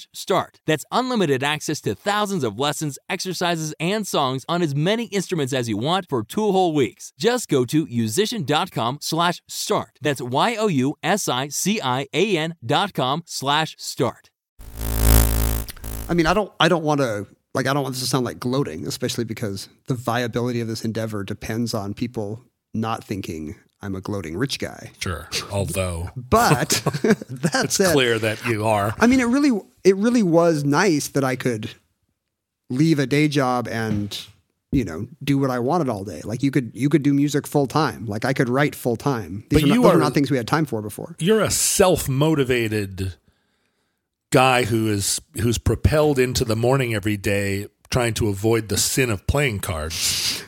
[0.13, 0.59] start.
[0.65, 5.67] That's unlimited access to thousands of lessons, exercises, and songs on as many instruments as
[5.69, 7.13] you want for two whole weeks.
[7.17, 9.97] Just go to yousician.com slash start.
[10.01, 10.95] That's Y-O-U-S-I-C-I-A-N
[12.65, 14.29] dot com slash start.
[16.09, 18.25] I mean, I don't I don't want to like I don't want this to sound
[18.25, 22.43] like gloating, especially because the viability of this endeavor depends on people
[22.73, 24.91] not thinking I'm a gloating rich guy.
[24.99, 25.27] Sure.
[25.51, 26.69] Although But
[27.29, 28.93] that's clear that you are.
[28.99, 31.71] I mean, it really it really was nice that I could
[32.69, 34.17] leave a day job and
[34.71, 36.21] you know do what I wanted all day.
[36.23, 38.05] Like you could you could do music full time.
[38.05, 39.43] Like I could write full time.
[39.49, 41.15] These But are you not, are not things we had time for before.
[41.19, 43.15] You're a self motivated
[44.31, 49.09] guy who is who's propelled into the morning every day trying to avoid the sin
[49.09, 50.43] of playing cards.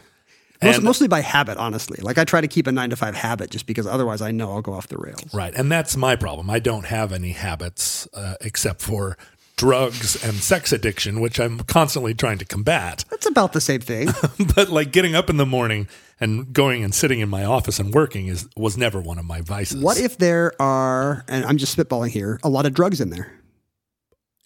[0.64, 2.00] Most, mostly by habit, honestly.
[2.02, 4.52] Like I try to keep a nine to five habit just because otherwise I know
[4.52, 5.34] I'll go off the rails.
[5.34, 5.54] Right.
[5.56, 6.50] And that's my problem.
[6.50, 9.18] I don't have any habits uh, except for
[9.56, 13.06] drugs and sex addiction, which I'm constantly trying to combat.
[13.10, 14.10] That's about the same thing.
[14.56, 15.88] but like getting up in the morning
[16.20, 19.42] and going and sitting in my office and working is was never one of my
[19.42, 19.82] vices.
[19.82, 23.32] what if there are, and I'm just spitballing here, a lot of drugs in there?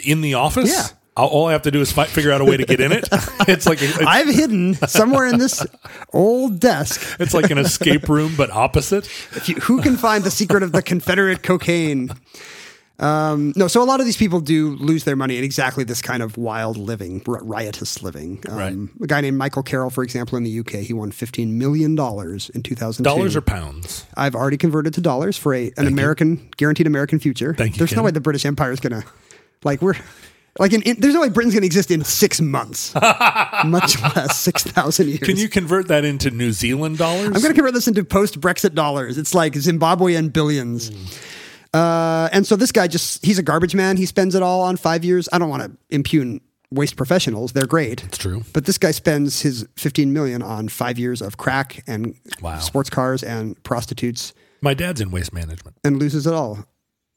[0.04, 0.70] in the office?
[0.70, 0.97] Yeah.
[1.18, 2.92] I'll, all I have to do is fi- figure out a way to get in
[2.92, 3.10] it.
[3.48, 5.66] it's like a, it's, I've hidden somewhere in this
[6.14, 7.02] old desk.
[7.20, 9.06] it's like an escape room, but opposite.
[9.36, 12.12] If you, who can find the secret of the Confederate cocaine?
[13.00, 16.02] Um, no, so a lot of these people do lose their money in exactly this
[16.02, 18.44] kind of wild living, r- riotous living.
[18.50, 18.74] Um, Right.
[19.04, 22.64] A guy named Michael Carroll, for example, in the UK, he won $15 million in
[22.64, 23.04] two thousand.
[23.04, 24.06] Dollars or pounds?
[24.16, 27.54] I've already converted to dollars for a an American guaranteed American future.
[27.54, 29.04] Thank you, There's no way the British Empire is gonna
[29.64, 29.96] like we're
[30.60, 32.94] like in, in, there's no way Britain's gonna exist in six months,
[33.66, 35.20] much less six thousand years.
[35.20, 37.28] Can you convert that into New Zealand dollars?
[37.28, 39.18] I'm gonna convert this into post Brexit dollars.
[39.18, 40.92] It's like Zimbabwean billions.
[41.74, 43.98] Uh, and so this guy just he's a garbage man.
[43.98, 45.28] He spends it all on five years.
[45.32, 46.42] I don't want to impugn
[46.72, 47.54] waste professionals.
[47.54, 48.04] They're great.
[48.04, 48.44] It's true.
[48.54, 52.60] But this guy spends his 15 million on five years of crack and Wow.
[52.60, 55.78] sports cars and prostitutes My dad's in waste management.
[55.84, 56.66] and loses it all.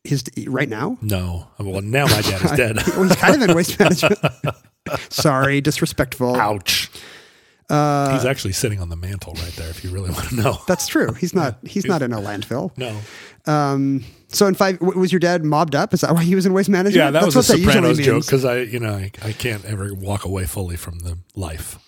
[0.04, 0.96] His right now?
[1.02, 1.48] No.
[1.58, 2.76] Well, now my dad is dead.
[2.96, 4.18] Well, he's kind of in waste management.
[5.10, 6.36] Sorry, disrespectful.
[6.36, 6.90] Ouch.
[7.68, 9.70] Uh, He's actually sitting on the mantle right there.
[9.70, 10.58] If you really want to know.
[10.66, 11.12] That's true.
[11.12, 11.58] He's not.
[11.64, 12.76] He's not in a landfill.
[12.76, 12.98] No.
[13.46, 14.04] Um.
[14.28, 15.92] So in five, was your dad mobbed up?
[15.94, 16.96] Is that why he was in waste management?
[16.96, 19.10] Yeah, that That's was a what that usually Sopranos joke because I, you know, I,
[19.22, 21.78] I can't ever walk away fully from the life.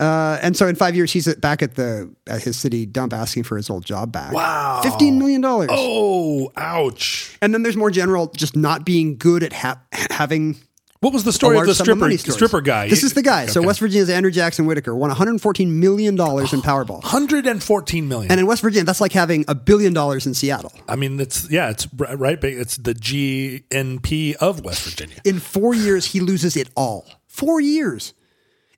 [0.00, 3.42] Uh, and so in five years, he's back at the at his city dump asking
[3.44, 4.32] for his old job back.
[4.32, 4.80] Wow.
[4.82, 5.68] fifteen million dollars.
[5.70, 7.36] Oh, ouch!
[7.42, 10.56] And then there's more general, just not being good at ha- having
[11.00, 12.88] What was the story of the sum of stripper stripper guy?
[12.88, 13.46] This is the guy.
[13.46, 17.02] So West Virginia's Andrew Jackson Whittaker won 114 million dollars in Powerball.
[17.02, 18.30] 114 million.
[18.30, 20.72] And in West Virginia, that's like having a billion dollars in Seattle.
[20.88, 22.40] I mean, it's yeah, it's right.
[22.40, 25.16] but It's the GNP of West Virginia.
[25.24, 27.06] in four years he loses it all.
[27.26, 28.12] Four years,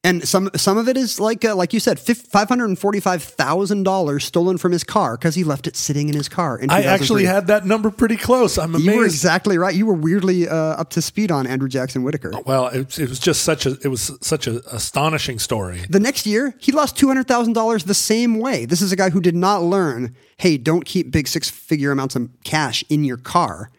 [0.04, 2.98] and some some of it is like uh, like you said, five hundred and forty
[2.98, 6.58] five thousand dollars stolen from his car because he left it sitting in his car.
[6.58, 8.58] In I actually had that number pretty close.
[8.58, 8.84] I'm amazed.
[8.84, 9.74] You were exactly right.
[9.74, 12.32] You were weirdly uh, up to speed on Andrew Jackson Whittaker.
[12.44, 15.84] well, it, it was just such a it was such an astonishing story.
[15.88, 18.64] The next year, he lost two hundred thousand dollars the same way.
[18.64, 20.16] This is a guy who did not learn.
[20.36, 23.70] Hey, don't keep big six figure amounts of cash in your car.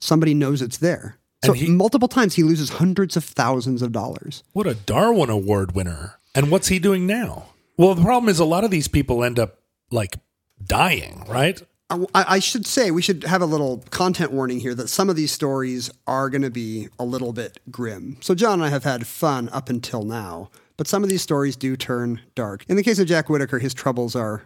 [0.00, 1.19] Somebody knows it's there.
[1.44, 4.42] So he- multiple times he loses hundreds of thousands of dollars.
[4.52, 6.18] What a Darwin Award winner!
[6.34, 7.46] And what's he doing now?
[7.76, 9.58] Well, the problem is a lot of these people end up
[9.90, 10.16] like
[10.64, 11.60] dying, right?
[11.90, 15.16] I, I should say we should have a little content warning here that some of
[15.16, 18.16] these stories are going to be a little bit grim.
[18.20, 21.56] So John and I have had fun up until now, but some of these stories
[21.56, 22.64] do turn dark.
[22.68, 24.44] In the case of Jack Whittaker, his troubles are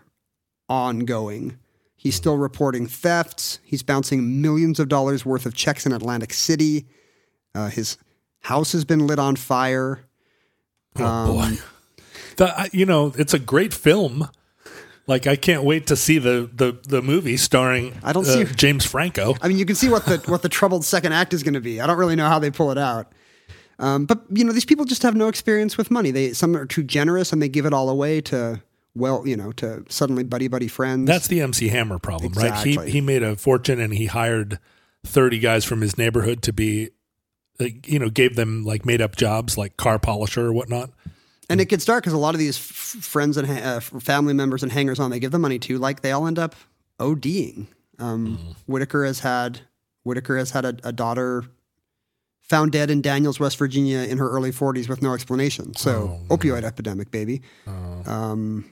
[0.71, 1.59] ongoing.
[2.05, 3.61] He's still reporting thefts.
[3.65, 6.87] He's bouncing millions of dollars worth of checks in Atlantic City.
[7.55, 7.97] Uh, his
[8.41, 10.05] house has been lit on fire.
[10.97, 11.59] Oh Um, boy,
[12.37, 14.29] the, you know it's a great film.
[15.07, 18.55] Like I can't wait to see the the, the movie starring I don't uh, see-
[18.55, 19.35] James Franco.
[19.41, 21.61] I mean, you can see what the what the troubled second act is going to
[21.61, 21.81] be.
[21.81, 23.13] I don't really know how they pull it out.
[23.79, 26.11] Um, but you know, these people just have no experience with money.
[26.11, 28.63] They some are too generous and they give it all away to
[28.95, 31.07] well, you know, to suddenly buddy buddy friends.
[31.07, 32.65] That's the MC Hammer problem, right?
[32.67, 34.59] He he made a fortune and he hired
[35.05, 36.91] thirty guys from his neighborhood to be,
[37.59, 40.91] like, you know, gave them like made up jobs like car polisher or whatnot.
[41.51, 44.33] and it gets dark because a lot of these f- friends and ha- uh, family
[44.33, 46.55] members and hangers on they give the money to, like they all end up
[46.99, 47.67] ODing.
[47.99, 49.61] Um, Whittaker has had
[50.05, 51.45] Whittaker has had a, a daughter
[52.41, 55.75] found dead in Daniels, West Virginia, in her early 40s with no explanation.
[55.77, 57.41] So opioid epidemic, baby.
[58.07, 58.65] Um,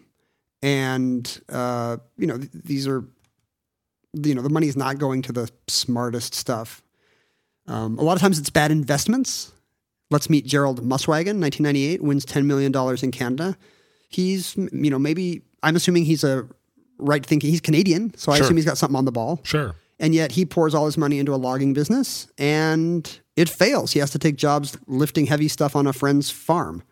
[0.62, 3.04] and uh, you know th- these are
[4.14, 6.82] you know the money is not going to the smartest stuff.
[7.66, 9.52] Um, a lot of times it's bad investments.
[10.10, 13.56] Let's meet Gerald Muswagon, 1998, wins $10 million in Canada.
[14.10, 16.46] He's, you know, maybe, I'm assuming he's a
[16.98, 18.44] right thinking, he's Canadian, so I Sure.
[18.44, 19.40] assume he's got something on the ball.
[19.44, 19.74] Sure.
[19.98, 23.92] And yet he pours all his money into a logging business and it fails.
[23.92, 26.82] He has to take jobs lifting heavy stuff on a friend's farm.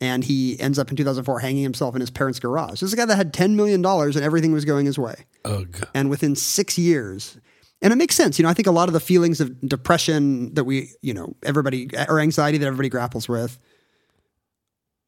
[0.00, 2.72] And he ends up in 2004 hanging himself in his parents' garage.
[2.72, 5.24] This is a guy that had $10 million and everything was going his way.
[5.46, 5.88] Ugh.
[5.94, 7.38] And within six years,
[7.80, 8.38] and it makes sense.
[8.38, 11.34] You know, I think a lot of the feelings of depression that we, you know,
[11.42, 13.58] everybody, or anxiety that everybody grapples with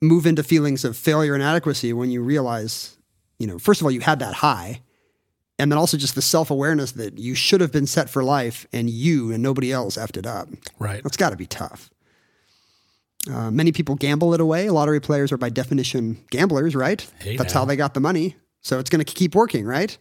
[0.01, 2.97] move into feelings of failure and inadequacy when you realize,
[3.39, 4.83] you know, first of all, you had that high.
[5.61, 8.67] And then also just the self awareness that you should have been set for life
[8.73, 10.49] and you and nobody else effed it up.
[10.79, 11.03] Right.
[11.03, 11.91] That's got to be tough.
[13.29, 14.71] Uh, many people gamble it away.
[14.71, 17.07] Lottery players are by definition gamblers, right?
[17.21, 17.61] Hey That's now.
[17.61, 18.37] how they got the money.
[18.63, 19.97] So it's going to keep working, right?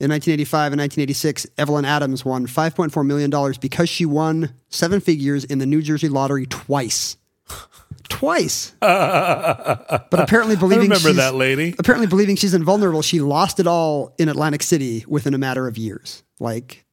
[0.00, 5.58] In 1985 and 1986, Evelyn Adams won $5.4 million because she won seven figures in
[5.58, 7.16] the New Jersey lottery twice.
[8.08, 8.74] twice.
[8.80, 11.74] but apparently believing remember she's- that lady.
[11.78, 15.78] Apparently believing she's invulnerable, she lost it all in Atlantic City within a matter of
[15.78, 16.22] years.
[16.40, 16.84] Like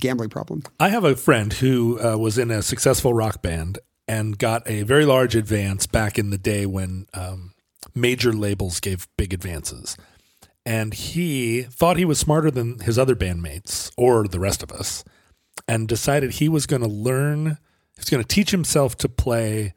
[0.00, 0.62] gambling problem.
[0.78, 3.78] I have a friend who uh, was in a successful rock band
[4.08, 7.52] and got a very large advance back in the day when um,
[7.94, 9.96] major labels gave big advances.
[10.64, 15.04] And he thought he was smarter than his other bandmates or the rest of us
[15.68, 17.46] and decided he was going to learn,
[17.94, 19.74] he was going to teach himself to play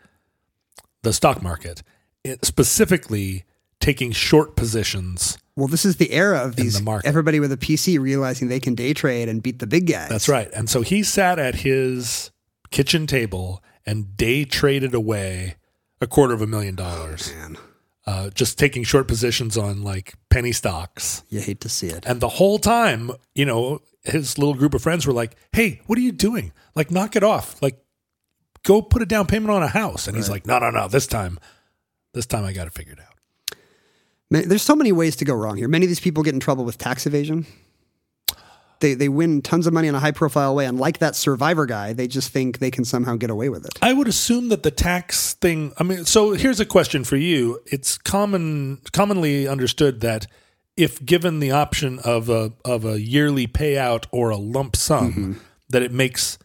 [1.03, 1.84] the stock market,
[2.23, 3.45] it, specifically
[3.80, 5.38] taking short positions.
[5.55, 7.07] Well, this is the era of these the market.
[7.07, 10.09] everybody with a PC realizing they can day trade and beat the big guys.
[10.09, 10.49] That's right.
[10.53, 12.32] And so he sat at his
[12.71, 15.55] kitchen table and day traded away
[16.01, 17.57] a quarter of a million dollars, Man,
[18.05, 21.23] uh, just taking short positions on like penny stocks.
[21.29, 22.05] you hate to see it.
[22.05, 25.97] And the whole time, you know, his little group of friends were like, "Hey, what
[25.97, 26.51] are you doing?
[26.75, 27.61] Like, knock it off!
[27.61, 27.77] Like,
[28.63, 30.87] go put a down payment on a house." And he's like, "No, no, no!
[30.87, 31.37] This time,
[32.13, 33.57] this time, I got it figured out."
[34.31, 35.67] Ma- There's so many ways to go wrong here.
[35.67, 37.45] Many of these people get in trouble with tax evasion.
[38.80, 41.65] They they win tons of money in a high profile way, and like that survivor
[41.65, 43.77] guy, they just think they can somehow get away with it.
[43.82, 45.73] I would assume that the tax thing.
[45.77, 47.59] I mean, so here's a question for you.
[47.65, 50.27] It's common, commonly understood that
[50.77, 55.34] if given the option of a of a yearly payout or a lump sum, Mm-hmm.
[55.69, 56.38] that it makes,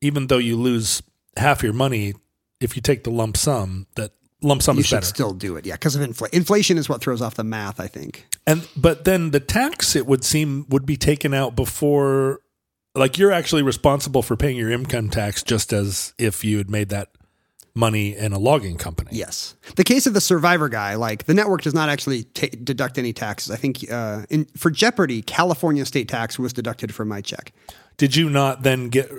[0.00, 1.02] even though you lose
[1.36, 2.14] half your money,
[2.60, 4.12] if you take the lump sum, that
[4.42, 5.06] lump sum You should better.
[5.06, 7.80] still do it, yeah, because of infl- inflation is what throws off the math.
[7.80, 8.26] I think.
[8.46, 12.40] And but then the tax it would seem would be taken out before
[12.94, 16.88] like you're actually responsible for paying your income tax just as if you had made
[16.88, 17.08] that
[17.74, 19.10] money in a logging company.
[19.12, 19.54] Yes.
[19.76, 23.12] The case of the survivor guy, like the network does not actually ta deduct any
[23.12, 23.52] taxes.
[23.52, 27.52] I think uh, in, for Jeopardy, California state tax was deducted from my check.
[27.98, 29.10] Did you not then get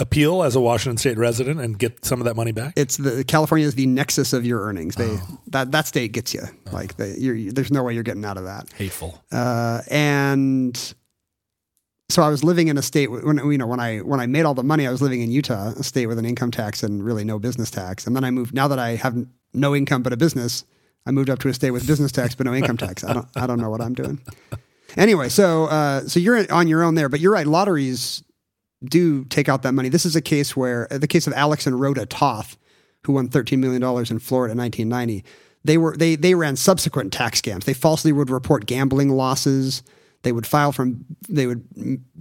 [0.00, 2.72] appeal as a Washington state resident and get some of that money back?
[2.76, 4.96] It's the California is the nexus of your earnings.
[4.96, 5.38] They Oh.
[5.48, 6.42] that that state gets you.
[6.72, 8.66] Like the, you're, there's no way you're getting out of that.
[8.76, 9.22] Hateful.
[9.30, 10.94] Uh, and
[12.10, 14.44] so I was living in a state when you know when I when I made
[14.44, 17.04] all the money, I was living in Utah, a state with an income tax and
[17.04, 18.04] really no business tax.
[18.06, 18.52] And then I moved.
[18.52, 19.16] Now that I have
[19.52, 20.64] no income but a business,
[21.06, 23.04] I moved up to a state with business tax but no income tax.
[23.04, 24.20] I don't I don't know what I'm doing.
[24.96, 27.46] Anyway, so uh, so you're on your own there, but you're right.
[27.46, 28.22] Lotteries
[28.84, 29.88] do take out that money.
[29.88, 32.56] This is a case where uh, the case of Alex and Rhoda Toth,
[33.04, 35.24] who won $13 million in Florida in 1990.
[35.64, 37.64] They were they they ran subsequent tax scams.
[37.64, 39.82] They falsely would report gambling losses.
[40.22, 41.64] They would file from they would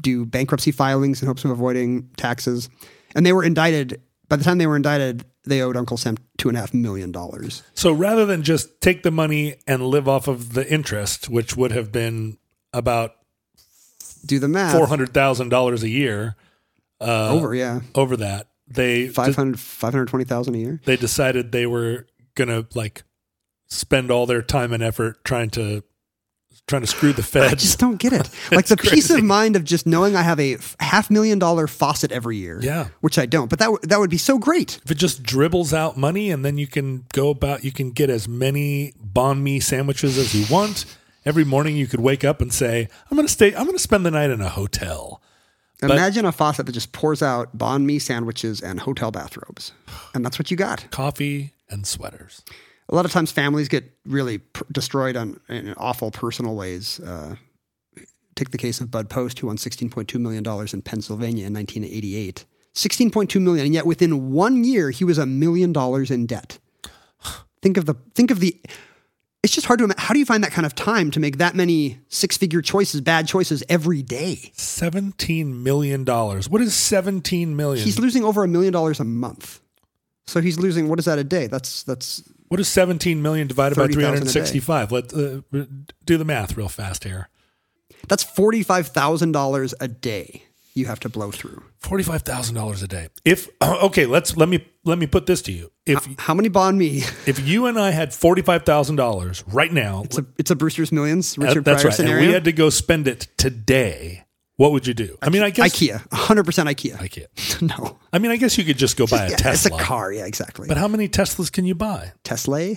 [0.02, 2.70] do bankruptcy filings in hopes of avoiding taxes,
[3.16, 4.02] and they were indicted.
[4.30, 7.12] By the time they were indicted, they owed Uncle Sam two and a half million
[7.12, 7.64] dollars.
[7.74, 11.74] So rather than just take the money and live off of the interest, which would
[11.74, 12.38] have been
[12.74, 13.16] about
[14.26, 14.76] Do the math.
[14.76, 16.36] four hundred thousand dollars a year
[17.02, 20.82] uh, over, yeah, over that, they 500 520,000 a year.
[20.86, 23.04] they decided they were gonna like
[23.68, 25.84] spend all their time and effort trying to
[26.66, 27.52] trying to screw the Fed.
[27.52, 28.30] I just don't get it.
[28.52, 32.12] Like the peace of mind of just knowing I have a half million dollar faucet
[32.14, 32.60] every year.
[32.62, 32.88] Yeah.
[33.02, 34.80] Which I don't, but that, w- that would be so great.
[34.86, 38.10] if it just dribbles out money and then you can go about you can get
[38.10, 40.86] as many banh mi sandwiches as you want
[41.26, 43.80] every morning you could wake up and say i'm going to stay i'm going to
[43.80, 45.22] spend the night in a hotel
[45.92, 49.74] Imagine a faucet that just pours out banh mi sandwiches and hotel bathrobes.
[50.14, 50.90] And that's what you got.
[50.92, 52.44] coffee and sweaters
[52.90, 57.00] A lot of times families get really pr- destroyed on, in awful personal ways.
[57.00, 57.36] Uh,
[58.36, 60.44] take the case of Bud Post, who won $16.2 million
[60.74, 62.46] in Pennsylvania in 1988.
[62.76, 66.58] 16.2 million, and yet within one year he was a million dollars in debt.
[67.62, 68.60] Think of the think of the
[69.44, 70.02] it's just hard to imagine.
[70.02, 73.02] How do you find that kind of time to make that many six figure choices,
[73.02, 74.52] bad choices every day?
[74.56, 76.06] $17 million.
[76.06, 77.84] What is 17 million?
[77.84, 79.60] He's losing over a million dollars a month.
[80.26, 81.48] So he's losing what is that a day?
[81.48, 84.32] That's that's what is 17 million divided by 30,000 a day.
[84.32, 85.66] 365 let uh,
[86.06, 87.28] do the math real fast here
[88.08, 90.44] that's forty five thousand dollars a day
[90.76, 91.64] you have to blow through.
[91.84, 96.08] $45000 a day if okay let's let me let me put this to you if
[96.18, 96.98] How many banh mi?
[97.28, 101.42] if you and i had $45000 right now It's a it's a Brewster's Millions Uh,
[101.44, 101.96] Richard that's Pryor right.
[101.96, 102.18] scenario.
[102.20, 104.26] And we had to go spend it today.
[104.56, 105.18] What would you do?
[105.22, 106.96] I mean, I guess IKEA, hundred percent IKEA.
[106.98, 107.62] IKEA.
[107.64, 109.76] no, I mean, I guess you could just go buy a Yeah, Tesla.
[109.76, 110.68] It's a car, yeah, exactly.
[110.68, 112.12] But how many Teslas can you buy?
[112.24, 112.76] Tesla.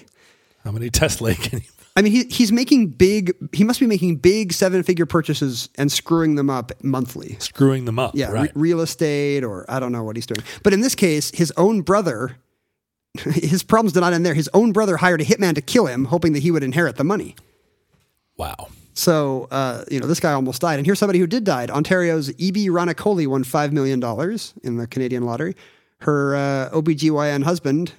[0.67, 1.67] How many Tesla can you?
[1.99, 3.33] I mean, he, he's making big.
[3.55, 7.37] He must be making big seven figure purchases and screwing them up monthly.
[7.39, 8.11] Screwing them up.
[8.15, 10.45] Yeah, re- real estate or I don't know what he's doing.
[10.63, 12.37] But in this case, his own brother
[13.25, 14.35] his problems did not end there.
[14.35, 17.05] His own brother hired a hitman to kill him, hoping that he would inherit the
[17.05, 17.35] money.
[18.37, 18.69] Wow.
[18.95, 20.79] So, uh, you know, this guy almost died.
[20.79, 21.67] And here's somebody who did die.
[21.67, 22.69] Ontario's E.B.
[22.69, 24.03] Ronicoli won $5 million
[24.63, 25.55] in the Canadian lottery.
[26.01, 27.93] Her uh, OBGYN husband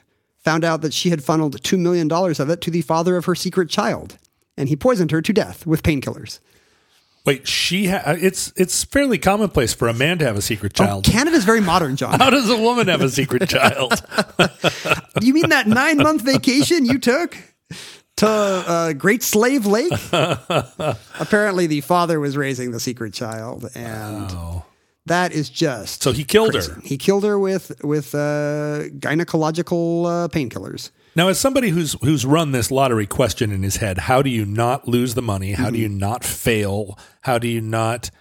[0.48, 3.36] found out that she had funneled $2 million of it to the father of her
[3.36, 4.18] secret child.
[4.56, 6.39] And he poisoned her to death with painkillers.
[7.26, 11.04] Wait, she ha- it's it's fairly commonplace for a man to have a secret child.
[11.04, 12.18] Canada's very modern, John.
[12.22, 13.91] How does a woman have a secret child?
[15.22, 17.36] you mean that nine month vacation you took
[18.16, 19.91] to uh, Great Slave Lake?
[21.20, 24.64] Apparently, the father was raising the secret child, and
[25.08, 26.72] that is just So he killed crazy.
[26.72, 26.82] her.
[26.84, 30.91] He killed her with with uh, gynecological uh, painkillers.
[31.16, 34.45] Now, as somebody who's who's run this lottery question in his head, how do you
[34.45, 35.53] not lose the money?
[35.53, 35.97] How do you Mm-hmm.
[35.97, 36.97] not fail?
[37.22, 38.12] How do you not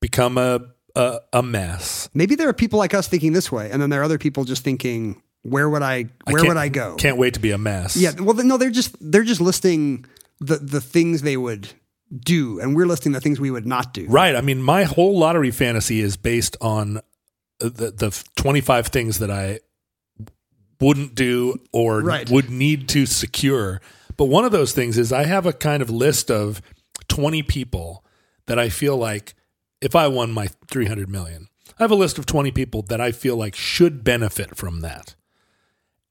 [0.00, 0.60] become a
[0.96, 2.08] a, a mess?
[2.14, 4.44] Maybe there are people like us thinking this way, and then there are other people
[4.44, 6.06] just thinking, "Where would I?
[6.24, 7.96] Where can't- would I go?" Can't wait to be a mess.
[7.96, 10.04] Yeah, well, no, they're just they're just listing
[10.40, 11.68] the the things they would
[12.16, 14.06] do, and we're listing the things we would not do.
[14.08, 14.34] Right.
[14.34, 17.00] I mean, my whole lottery fantasy is based on
[17.58, 19.60] the the 25 things that I
[20.80, 22.28] wouldn't do or Right.
[22.30, 23.80] would need to secure.
[24.16, 26.60] But one of those things is I have a kind of list of
[27.08, 28.04] 20 people
[28.46, 29.34] that I feel like
[29.80, 31.48] if I won my 300 million,
[31.78, 35.14] I have a list of 20 people that I feel like should benefit from that.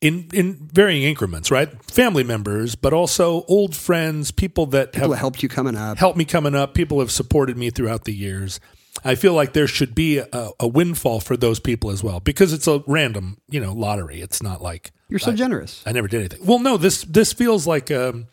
[0.02, 1.70] In in varying increments, right?
[1.92, 5.98] Family members, but also old friends, people that People have helped you coming up.
[5.98, 6.74] helped me coming up.
[6.74, 8.62] People have supported me throughout the years.
[9.04, 12.54] I feel like there should be a, a windfall for those people as well because
[12.54, 14.22] it's a random, you know, lottery.
[14.22, 15.84] It's not like You're so generous.
[15.86, 16.46] I never did anything.
[16.46, 18.24] Well, no, this this feels like a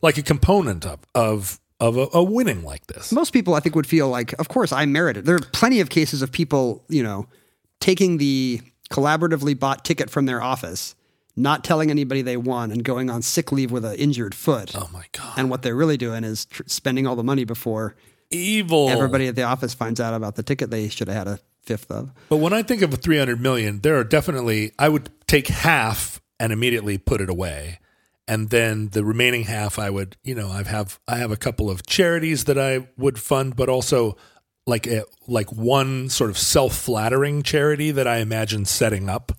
[0.00, 3.12] like a component of of of a, a winning like this.
[3.12, 5.26] most people I think would feel like, of course, I merited.
[5.26, 7.26] There are plenty of cases of people, you know,
[7.78, 8.60] taking the
[8.90, 10.94] collaboratively bought ticket from their office,
[11.36, 14.72] not telling anybody they won, and going on sick leave with an injured foot.
[14.74, 17.96] Oh my god, And what they're really doing is tr- spending all the money before
[18.30, 18.88] evil!
[18.88, 21.90] everybody at the office finds out about the ticket they should have had a fifth
[21.90, 22.10] of.
[22.28, 26.20] But when I think of a 300 million, there are definitely, I would take half
[26.38, 27.78] and immediately put it away.
[28.26, 31.68] And then the remaining half, I would, you know, I have, I have a couple
[31.68, 34.16] of charities that I would fund, but also
[34.66, 39.32] like a, like one sort of self flattering charity that I imagine setting up,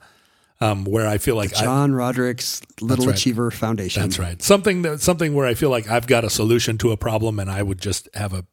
[0.62, 3.16] um, where I feel like I, John Roderick's Little right.
[3.16, 4.04] Achiever Foundation.
[4.04, 6.98] that's right, something that, something where I feel like I've got a solution to a
[6.98, 8.46] problem and I would just have a,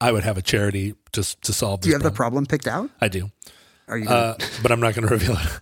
[0.00, 2.44] I would have a charity just to solve this Do you have the problem.
[2.44, 2.90] problem picked out?
[3.00, 3.30] I do.
[3.88, 4.08] Are you?
[4.08, 5.60] Uh, but I'm not going to reveal it.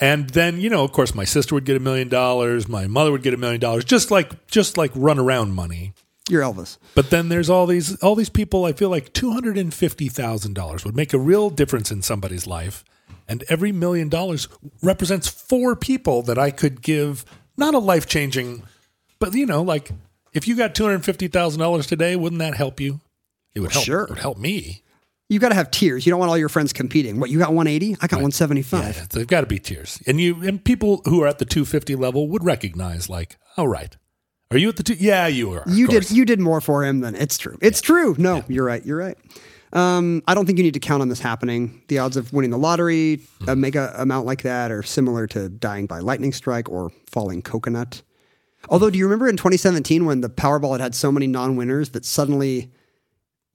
[0.00, 3.10] And then you know, of course, my sister would get a million dollars, my mother
[3.12, 5.92] would get a million dollars, just like just like run around money.
[6.28, 6.78] you're Elvis.
[6.94, 8.64] But then there's all these all these people.
[8.64, 12.02] I feel like two hundred and fifty thousand dollars would make a real difference in
[12.02, 12.84] somebody's life,
[13.28, 14.48] and every million dollars
[14.82, 17.24] represents four people that I could give
[17.56, 18.62] not a life changing,
[19.18, 19.90] but you know, like
[20.32, 23.00] if you got two hundred fifty thousand dollars today, wouldn't that help you?
[23.54, 23.84] It would help.
[23.84, 24.02] sure.
[24.04, 24.82] It would help me.
[25.28, 26.06] You got to have tiers.
[26.06, 27.20] You don't want all your friends competing.
[27.20, 27.48] What you got?
[27.52, 27.96] 180?
[28.00, 28.96] I got 175.
[28.96, 31.96] Yeah, they've got to be tiers, and you and people who are at the 250
[31.96, 33.94] level would recognize, like, all right,
[34.50, 34.94] are you at the two?
[34.94, 35.64] Yeah, you are.
[35.66, 37.58] You did you did more for him than it's true.
[37.60, 38.14] It's true.
[38.16, 38.84] No, you're right.
[38.86, 39.18] You're right.
[39.72, 41.82] Um, I don't think you need to count on this happening.
[41.88, 45.86] The odds of winning the lottery, a mega amount like that, are similar to dying
[45.86, 48.02] by lightning strike or falling coconut.
[48.68, 52.04] Although, do you remember in 2017 when the Powerball had had so many non-winners that
[52.04, 52.72] suddenly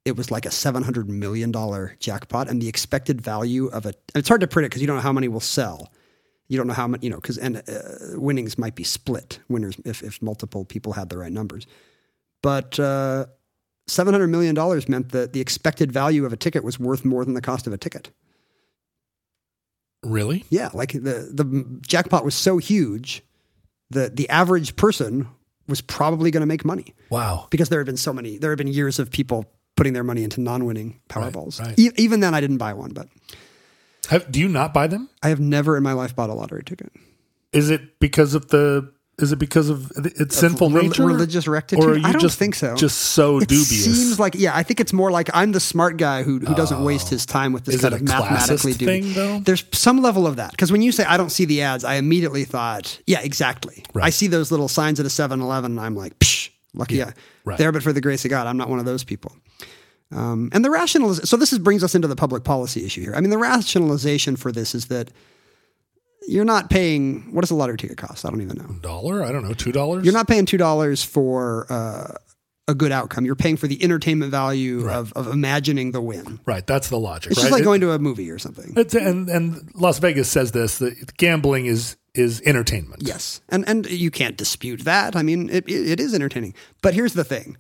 [0.05, 3.99] it was like a 700 million dollar jackpot, and the expected value of it?
[4.13, 5.91] And it's hard to predict because you don't know how many will sell.
[6.47, 9.39] You don't know how many, you know, because and uh, winnings might be split.
[9.49, 11.65] Winners if if multiple people had the right numbers.
[12.41, 13.25] But uh,
[13.87, 14.55] $700 million
[14.87, 17.73] meant that the expected value of a ticket was worth more than the cost of
[17.73, 18.09] a ticket.
[20.03, 20.45] really.
[20.49, 23.23] Yeah, like the, the jackpot was so huge
[23.89, 25.27] that the average person
[25.67, 27.47] was probably going to make money Wow.
[27.49, 30.23] because there have been so many, there have been years of people putting their money
[30.23, 31.59] into non winning Powerballs.
[31.59, 31.77] right.
[31.79, 33.07] E- even then, I didn't buy one, but
[34.09, 35.09] Have, do you not buy them?
[35.21, 36.91] I have never in my life bought a lottery ticket.
[37.53, 38.91] Is it because of the?
[39.23, 41.83] Is it because of its sinful rel- nature, religious rectitude?
[41.83, 42.75] or you I don't just think so.
[42.75, 43.85] Just so It dubious.
[43.85, 44.55] seems like yeah.
[44.55, 47.53] I think it's more like I'm the smart guy who who doesn't waste his time
[47.53, 49.39] with this Is kind it of a mathematically dubious thing, though?
[49.39, 51.95] There's some level of that because when you say I don't see the ads, I
[51.95, 53.83] immediately thought yeah, exactly.
[53.93, 54.05] Right.
[54.05, 57.11] I see those little signs at a 7-Eleven, and I'm like, Psh, lucky yeah,
[57.45, 57.57] right.
[57.57, 59.31] there, but for the grace of God, I'm not one of those people.
[60.11, 63.15] Um, and the rational so this is, brings us into the public policy issue here.
[63.15, 65.09] I mean, the rationalization for this is that
[66.27, 67.33] you're not paying.
[67.33, 68.25] What does a lottery ticket cost?
[68.25, 68.75] I don't even know.
[68.81, 69.23] dollar.
[69.23, 70.05] I don't know, two dollars.
[70.05, 72.15] You're not paying two dollars for uh,
[72.67, 73.25] a good outcome.
[73.25, 76.39] You're paying for the entertainment value of, of imagining the win.
[76.45, 76.65] right.
[76.65, 77.31] That's the logic.
[77.31, 77.43] It's right?
[77.43, 78.73] just like It- going to a movie or something.
[78.77, 83.01] And and Las Vegas says this that gambling is is entertainment.
[83.03, 85.15] Yes, and and you can't dispute that.
[85.15, 86.53] I mean, it it, it is entertaining.
[86.81, 87.57] But here's the thing: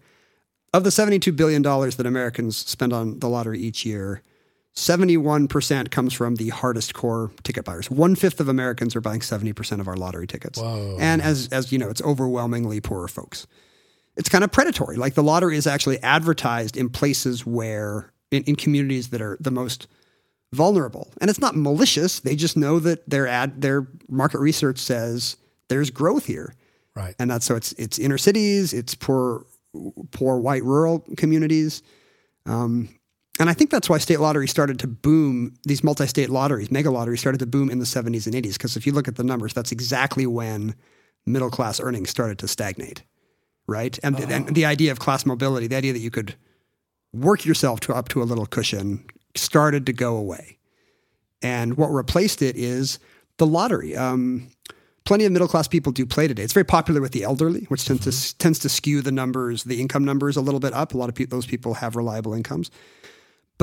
[0.73, 4.21] of the seventy-two billion dollars that Americans spend on the lottery each year,
[4.73, 7.89] seventy-one percent comes from the hardest core ticket buyers.
[7.89, 10.97] One fifth of Americans are buying seventy percent of our lottery tickets, Whoa.
[10.99, 13.47] and as as you know, it's overwhelmingly poorer folks.
[14.15, 14.95] It's kind of predatory.
[14.95, 19.51] Like the lottery is actually advertised in places where in, in communities that are the
[19.51, 19.87] most
[20.51, 21.11] vulnerable.
[21.19, 22.19] And it's not malicious.
[22.19, 25.37] They just know that their ad their market research says
[25.67, 26.53] there's growth here.
[26.95, 27.15] Right.
[27.17, 29.45] And that's so it's it's inner cities, it's poor
[30.11, 31.81] poor white rural communities.
[32.45, 32.89] Um,
[33.39, 35.55] and I think that's why state lottery started to boom.
[35.63, 38.53] These multi-state lotteries, mega lotteries, started to boom in the 70s and 80s.
[38.53, 40.75] Because if you look at the numbers, that's exactly when
[41.25, 43.03] middle class earnings started to stagnate,
[43.65, 43.97] right?
[44.03, 46.35] And, and the idea of class mobility, the idea that you could
[47.11, 49.03] work yourself to up to a little cushion,
[49.35, 50.59] started to go away.
[51.41, 52.99] And what replaced it is
[53.37, 53.95] the lottery.
[53.97, 54.49] Um,
[55.05, 56.43] plenty of middle class people do play today.
[56.43, 59.81] It's very popular with the elderly, which tends to tends to skew the numbers, the
[59.81, 60.93] income numbers a little bit up.
[60.93, 62.69] A lot of people, those people have reliable incomes.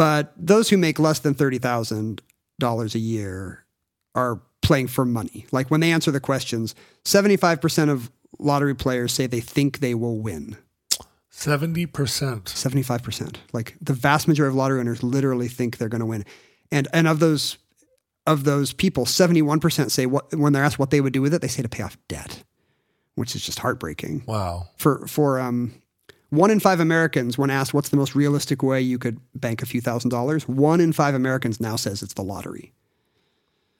[0.00, 2.22] But those who make less than thirty thousand
[2.58, 3.66] dollars a year
[4.14, 5.44] are playing for money.
[5.52, 6.74] Like when they answer the questions,
[7.04, 10.56] seventy five percent of lottery players say they think they will win.
[11.30, 11.90] 70%.
[11.90, 13.36] 75%.
[13.52, 16.24] Like the vast majority of lottery winners literally think they're going to win.
[16.72, 17.58] And and of those
[18.26, 21.42] of those people, 71% say what when they're asked what they would do with it,
[21.42, 22.42] they say to pay off debt,
[23.16, 24.22] which is just heartbreaking.
[24.26, 24.68] Wow.
[24.78, 25.74] For for um
[26.30, 29.66] one in 5 Americans when asked what's the most realistic way you could bank a
[29.66, 32.72] few thousand dollars, one in 5 Americans now says it's the lottery.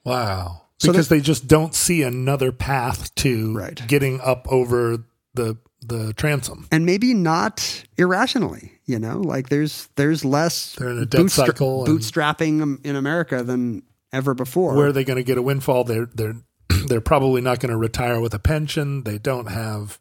[0.04, 0.62] Wow.
[0.78, 3.86] So because they just don't see another path to Right.
[3.86, 5.04] getting up over
[5.34, 5.56] the
[5.86, 6.66] the transom.
[6.70, 9.18] And maybe not irrationally, you know?
[9.20, 13.82] Like there's there's less They're in a debt cycle and- bootstrapping in America than
[14.12, 14.74] ever before.
[14.74, 15.84] Where are they going to get a windfall?
[15.84, 16.36] They're they're
[16.86, 19.04] they're probably not going to retire with a pension.
[19.04, 19.98] They don't have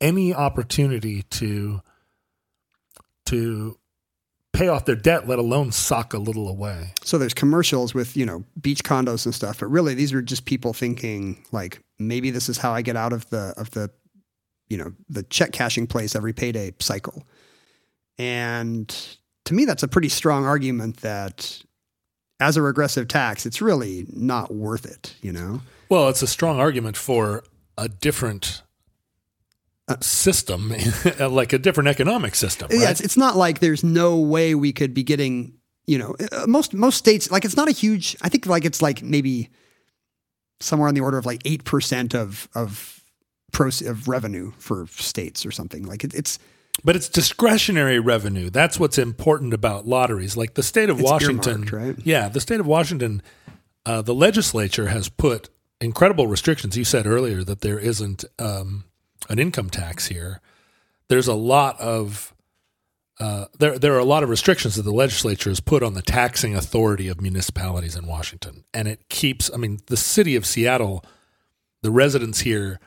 [0.00, 1.80] any opportunity to
[3.26, 3.78] to
[4.56, 6.92] pay off their debt, let alone sock a little away.
[7.04, 10.46] So there's commercials with, you know, beach condos and stuff, but really these are just
[10.46, 13.90] people thinking like maybe this is how I get out of the of the
[14.68, 17.22] you know, the check cashing place every payday cycle.
[18.18, 18.88] And
[19.44, 21.62] to me that's a pretty strong argument that
[22.40, 25.60] as a regressive tax, it's really not worth it, you know.
[25.88, 27.44] Well, it's a strong argument for
[27.78, 28.62] a different
[30.00, 30.72] system,
[31.20, 32.68] like a different economic system.
[32.70, 32.80] Right?
[32.80, 35.54] Yeah, it's, it's not like there's no way we could be getting,
[35.86, 38.16] you know, uh, most most states like it's not a huge.
[38.22, 39.50] I think like it's like maybe
[40.60, 43.00] somewhere on the order of like eight percent of of
[43.52, 45.84] pros of revenue for states or something.
[45.84, 46.38] Like it, it's
[46.84, 48.50] But it's discretionary revenue.
[48.50, 50.36] That's what's important about lotteries.
[50.36, 51.96] Like the state of Washington, right?
[52.04, 53.22] Yeah, the state of Washington,
[53.84, 55.48] uh, the legislature has put
[55.80, 56.76] incredible restrictions.
[56.76, 58.84] You said earlier that there isn't um,
[59.28, 60.40] an income tax here.
[61.08, 62.34] There's a lot of
[63.18, 66.02] uh, there there are a lot of restrictions that the legislature has put on the
[66.02, 69.50] taxing authority of municipalities in Washington, and it keeps.
[69.52, 71.04] I mean, the city of Seattle,
[71.82, 72.78] the residents here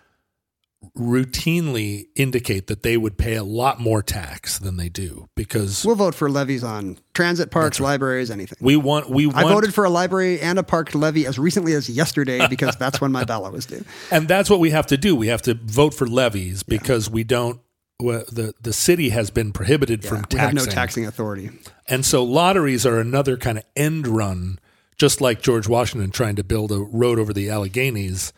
[0.97, 5.95] routinely indicate that they would pay a lot more tax than they do because we'll
[5.95, 8.57] vote for levies on transit parks, libraries, anything.
[8.61, 11.89] we want we I voted for a library and a park levy as recently as
[11.89, 13.84] yesterday because that's when my ballot was due.
[14.11, 15.15] and that's what we have to do.
[15.15, 17.60] We have to vote for levies because we don't.
[18.01, 21.49] well, The the city has been prohibited Yeah, from we have taxing, no taxing authority.
[21.88, 24.60] and so lotteries are another kind of end run,
[24.97, 28.31] just like George Washington trying to build a road over the Alleghenies.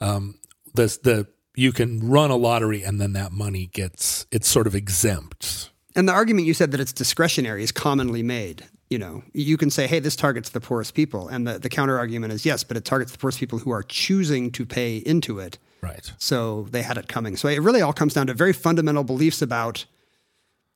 [0.00, 0.38] Um,
[0.74, 1.26] the the
[1.58, 5.70] you can run a lottery and then that money gets it's sort of exempt.
[5.96, 8.64] And the argument you said that it's discretionary is commonly made.
[8.88, 11.26] You know, you can say, hey, this targets the poorest people.
[11.26, 13.82] And the, the counter argument is yes, but it targets the poorest people who are
[13.82, 15.58] choosing to pay into it.
[15.82, 16.12] Right.
[16.18, 17.36] So they had it coming.
[17.36, 19.84] So it really all comes down to very fundamental beliefs about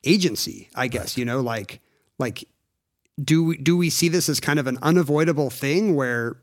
[0.03, 1.81] agency, I guess, you know, like
[2.19, 2.45] like
[3.23, 6.39] do we do we see this as kind of an unavoidable thing where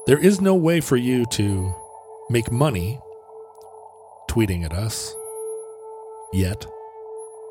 [0.08, 1.76] There is no way for you to
[2.30, 2.98] make money
[4.30, 5.14] tweeting at us
[6.32, 6.66] yet,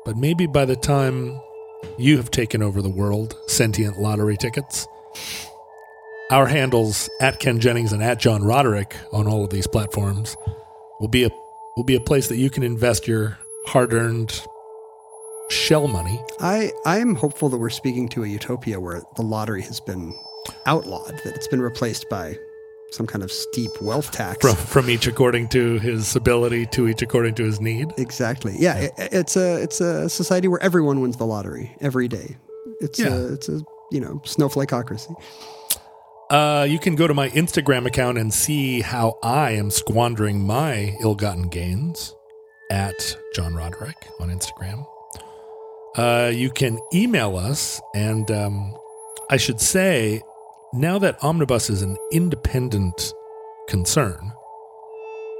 [0.05, 1.39] but maybe by the time
[1.99, 4.87] you have taken over the world, sentient lottery tickets,
[6.31, 10.35] our handles at Ken Jennings and at John Roderick on all of these platforms
[10.99, 11.29] will be a
[11.75, 14.41] will be a place that you can invest your hard-earned
[15.51, 16.19] shell money.
[16.39, 20.17] I, I am hopeful that we're speaking to a utopia where the lottery has been
[20.65, 22.35] outlawed, that it's been replaced by
[22.91, 24.39] some kind of steep wealth tax.
[24.41, 27.91] From, from each according to his ability to each according to his need.
[27.97, 28.55] Exactly.
[28.57, 32.37] Yeah, it- it's a it's a society where everyone wins the lottery every day.
[32.81, 33.07] It's Yeah.
[33.15, 33.61] a it's a
[33.91, 35.15] you know snowflakeocracy.
[36.29, 40.93] Uh, you can go to my Instagram account and see how I am squandering my
[41.01, 42.13] ill-gotten gains
[42.69, 44.85] at John Roderick on Instagram.
[45.95, 48.75] Uh, you can email us, and um,
[49.29, 50.21] I should say,
[50.73, 53.13] now that Omnibus is an independent
[53.67, 54.31] concern,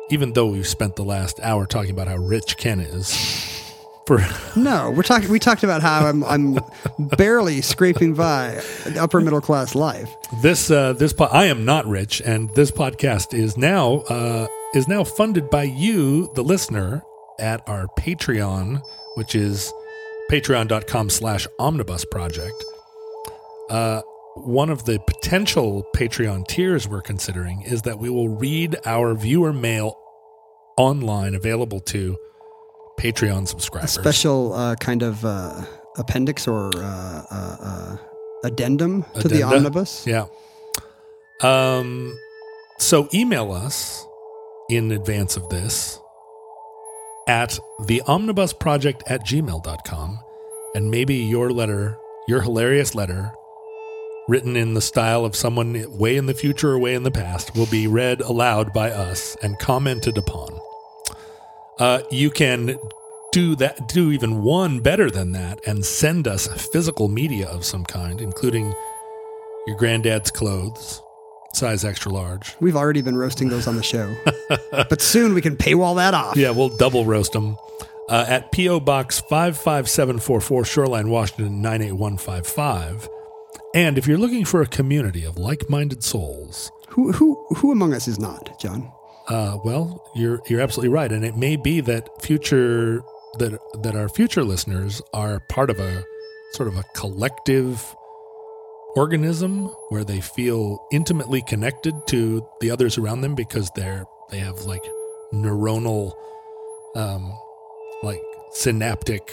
[0.09, 3.13] even though we've spent the last hour talking about how rich Ken is,
[4.05, 4.19] for
[4.55, 5.29] No, we're talking.
[5.29, 6.59] We talked about how I'm I'm
[7.17, 8.61] barely scraping by
[8.97, 10.09] upper middle class life.
[10.41, 14.87] this uh, this po- I am not rich, and this podcast is now uh, is
[14.87, 17.03] now funded by you, the listener,
[17.37, 18.81] at our Patreon,
[19.15, 19.73] which is
[20.31, 22.63] patreon.com slash omnibus project.
[23.69, 24.01] Uh,
[24.45, 29.53] one of the potential Patreon tiers we're considering is that we will read our viewer
[29.53, 29.97] mail
[30.77, 32.17] online, available to
[32.99, 33.91] Patreon A subscribers.
[33.91, 35.63] special uh, kind of uh,
[35.97, 37.97] appendix or uh, uh, uh,
[38.43, 40.05] addendum to the omnibus.
[40.07, 40.25] Yeah.
[41.41, 42.17] Um,
[42.79, 44.05] so email us
[44.69, 45.99] in advance of this
[47.27, 50.19] at the omnibus project at gmail.com
[50.75, 51.97] and maybe your letter,
[52.27, 53.31] your hilarious letter,
[54.27, 57.55] written in the style of someone way in the future or way in the past,
[57.55, 60.59] will be read aloud by us and commented upon.
[61.79, 62.77] Uh, you can
[63.31, 67.85] do that, do even one better than that, and send us physical media of some
[67.85, 68.73] kind, including
[69.67, 71.01] your granddad's clothes,
[71.53, 72.55] size extra large.
[72.59, 74.15] We've already been roasting those on the show,
[74.71, 76.35] but soon we can paywall that off.
[76.35, 77.57] Yeah, we'll double roast them.
[78.09, 78.79] Uh, at P.O.
[78.79, 83.09] Box 55744, Shoreline, Washington 98155.
[83.77, 87.93] And if you're looking for a community of like minded souls, Who who who among
[87.93, 88.91] us is not, John?
[89.27, 93.03] uh, well, you're you're absolutely right, and it may be that future
[93.37, 96.03] that that our future listeners are part of a
[96.53, 97.95] sort of a collective
[98.95, 104.61] organism where they feel intimately connected to the others around them because they're they have
[104.61, 104.81] like
[105.31, 106.13] neuronal,
[106.95, 107.31] um,
[108.01, 108.23] like
[108.53, 109.31] synaptic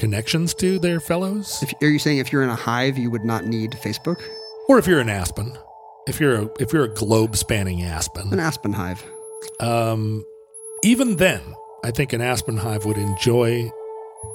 [0.00, 1.62] connections to their fellows.
[1.62, 4.20] If, are you saying if you're in a hive, you would not need Facebook?
[4.68, 5.56] Or if you're an aspen,
[6.08, 9.04] if you're a, if you're a globe spanning aspen, An aspen hive.
[9.60, 10.24] Um,
[10.82, 11.42] even then,
[11.84, 13.70] I think an Aspen Hive would enjoy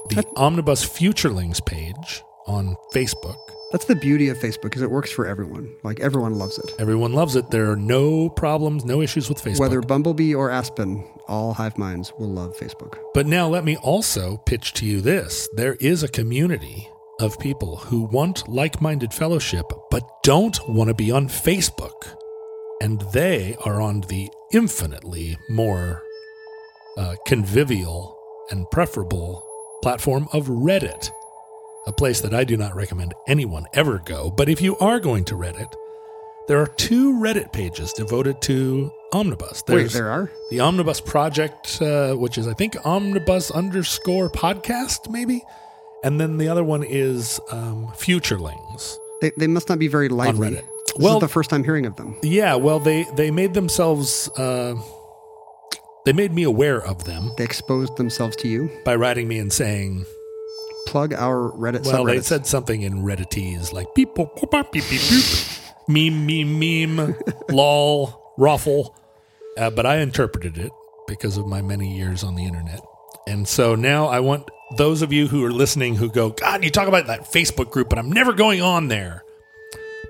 [0.09, 3.37] the Omnibus Futurelings page on Facebook.
[3.75, 5.75] That's the beauty of Facebook, because it works for everyone.
[5.83, 6.73] Like everyone loves it.
[6.79, 7.51] Everyone loves it.
[7.51, 9.59] There are no problems, no issues with Facebook.
[9.59, 12.97] Whether Bumblebee or Aspen, all hive minds will love Facebook.
[13.13, 16.87] but now let me also pitch to you this there is a community
[17.19, 22.15] of people who want like minded fellowship but don't want to be on Facebook.
[22.79, 26.01] And they are on the infinitely more
[26.97, 28.17] uh, convivial
[28.51, 29.45] and preferable
[29.83, 31.09] platform of Reddit,
[31.87, 34.31] a place that I do not recommend anyone ever go.
[34.31, 35.73] But if you are going to Reddit,
[36.47, 39.63] there are two Reddit pages devoted to Omnibus.
[39.67, 40.31] Wait, there are?
[40.49, 45.41] the Omnibus Project, uh, which is I think Omnibus underscore podcast, maybe,
[46.03, 50.37] and then the other one is um, Futurelings They, they must not be very on.
[50.37, 50.63] Reddit.
[50.87, 52.15] This Well- is the first time hearing of them.
[52.23, 54.29] Yeah, well, they they made themselves.
[54.37, 54.75] Uh,
[56.05, 58.69] they made me aware of them They exposed themselves to you.
[58.85, 60.05] by writing me and saying,
[60.85, 64.83] Plug our Reddit well, they said something in Redditese like beep boop boop boop, beep
[64.89, 67.15] beep boop, meme meme meme,
[67.49, 68.95] lol, ruffle.
[69.57, 70.71] Uh, but I interpreted it
[71.07, 72.81] because of my many years on the internet,
[73.27, 76.69] and so now I want those of you who are listening who go, God, you
[76.69, 79.24] talk about that Facebook group, but I'm never going on there.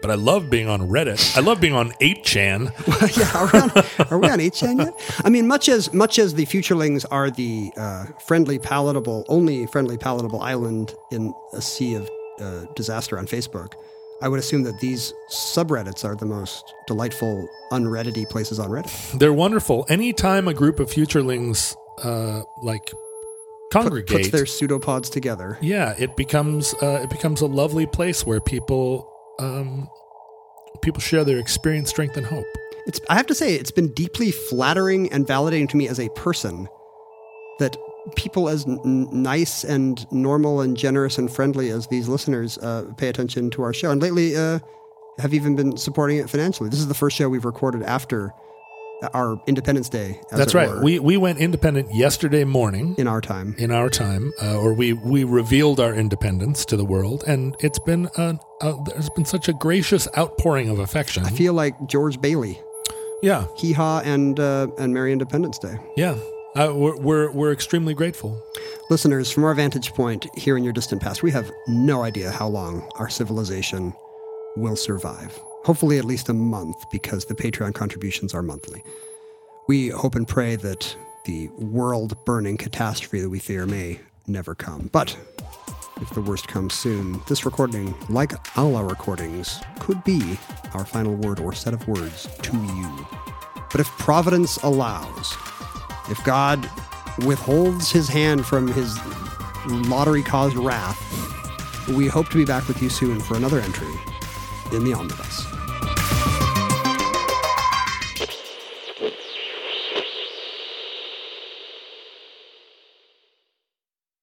[0.02, 1.38] But I love being on Reddit.
[1.38, 2.72] I love being on 8chan.
[3.18, 3.70] yeah, are we on,
[4.12, 5.22] are we on 8chan yet?
[5.26, 9.98] I mean, much as much as the Futurelings are the uh, friendly, palatable, only friendly,
[9.98, 12.10] palatable island in a sea of
[12.40, 13.74] uh, disaster on Facebook,
[14.22, 19.20] I would assume that these subreddits are the most delightful, unreddity places on Reddit.
[19.20, 19.86] They're wonderful.
[19.90, 22.92] Anytime a group of futurelings uh, like
[23.72, 25.58] Put, congregate, puts their pseudopods together.
[25.62, 29.90] yeah, it becomes uh, it becomes a lovely place where people um,
[30.82, 32.46] people share their experience, strength, and hope.
[32.88, 36.10] It's, I have to say, it's been deeply flattering and validating to me as a
[36.10, 36.68] person
[37.60, 37.76] that
[38.16, 43.08] people as n- nice and normal and generous and friendly as these listeners uh, pay
[43.08, 43.90] attention to our show.
[43.90, 44.60] And lately, uh,
[45.18, 46.70] have even been supporting it financially.
[46.70, 48.32] This is the first show we've recorded after
[49.14, 50.20] our Independence Day.
[50.32, 50.70] As That's right.
[50.70, 53.56] were, We we went independent yesterday morning in our time.
[53.58, 57.80] in our time, uh, or we we revealed our independence to the world, and it's
[57.80, 61.26] been a, a, there's been such a gracious outpouring of affection.
[61.26, 62.60] I feel like George Bailey,
[63.22, 65.78] yeah, Hee Haw, and uh, and Merry Independence Day.
[65.98, 66.18] yeah.
[66.58, 68.42] Uh, we're, we're we're extremely grateful.
[68.90, 72.48] Listeners, from our vantage point here in your distant past, we have no idea how
[72.48, 73.94] long our civilization
[74.56, 75.38] will survive.
[75.66, 78.84] Hopefully, at least a month, because the Patreon contributions are monthly.
[79.68, 84.92] We hope and pray that the world burning catastrophe that we fear may never come.
[84.94, 85.18] But
[86.02, 90.38] if the worst comes soon, this recording, like all our recordings, could be
[90.76, 93.08] our final word or set of words to you.
[93.72, 95.36] But if Providence allows,
[96.12, 96.70] if God
[97.26, 98.96] withholds his hand from his
[99.90, 101.02] lottery caused wrath,
[101.90, 103.96] we hope to be back with you soon for another entry
[104.72, 105.55] in the omnibus.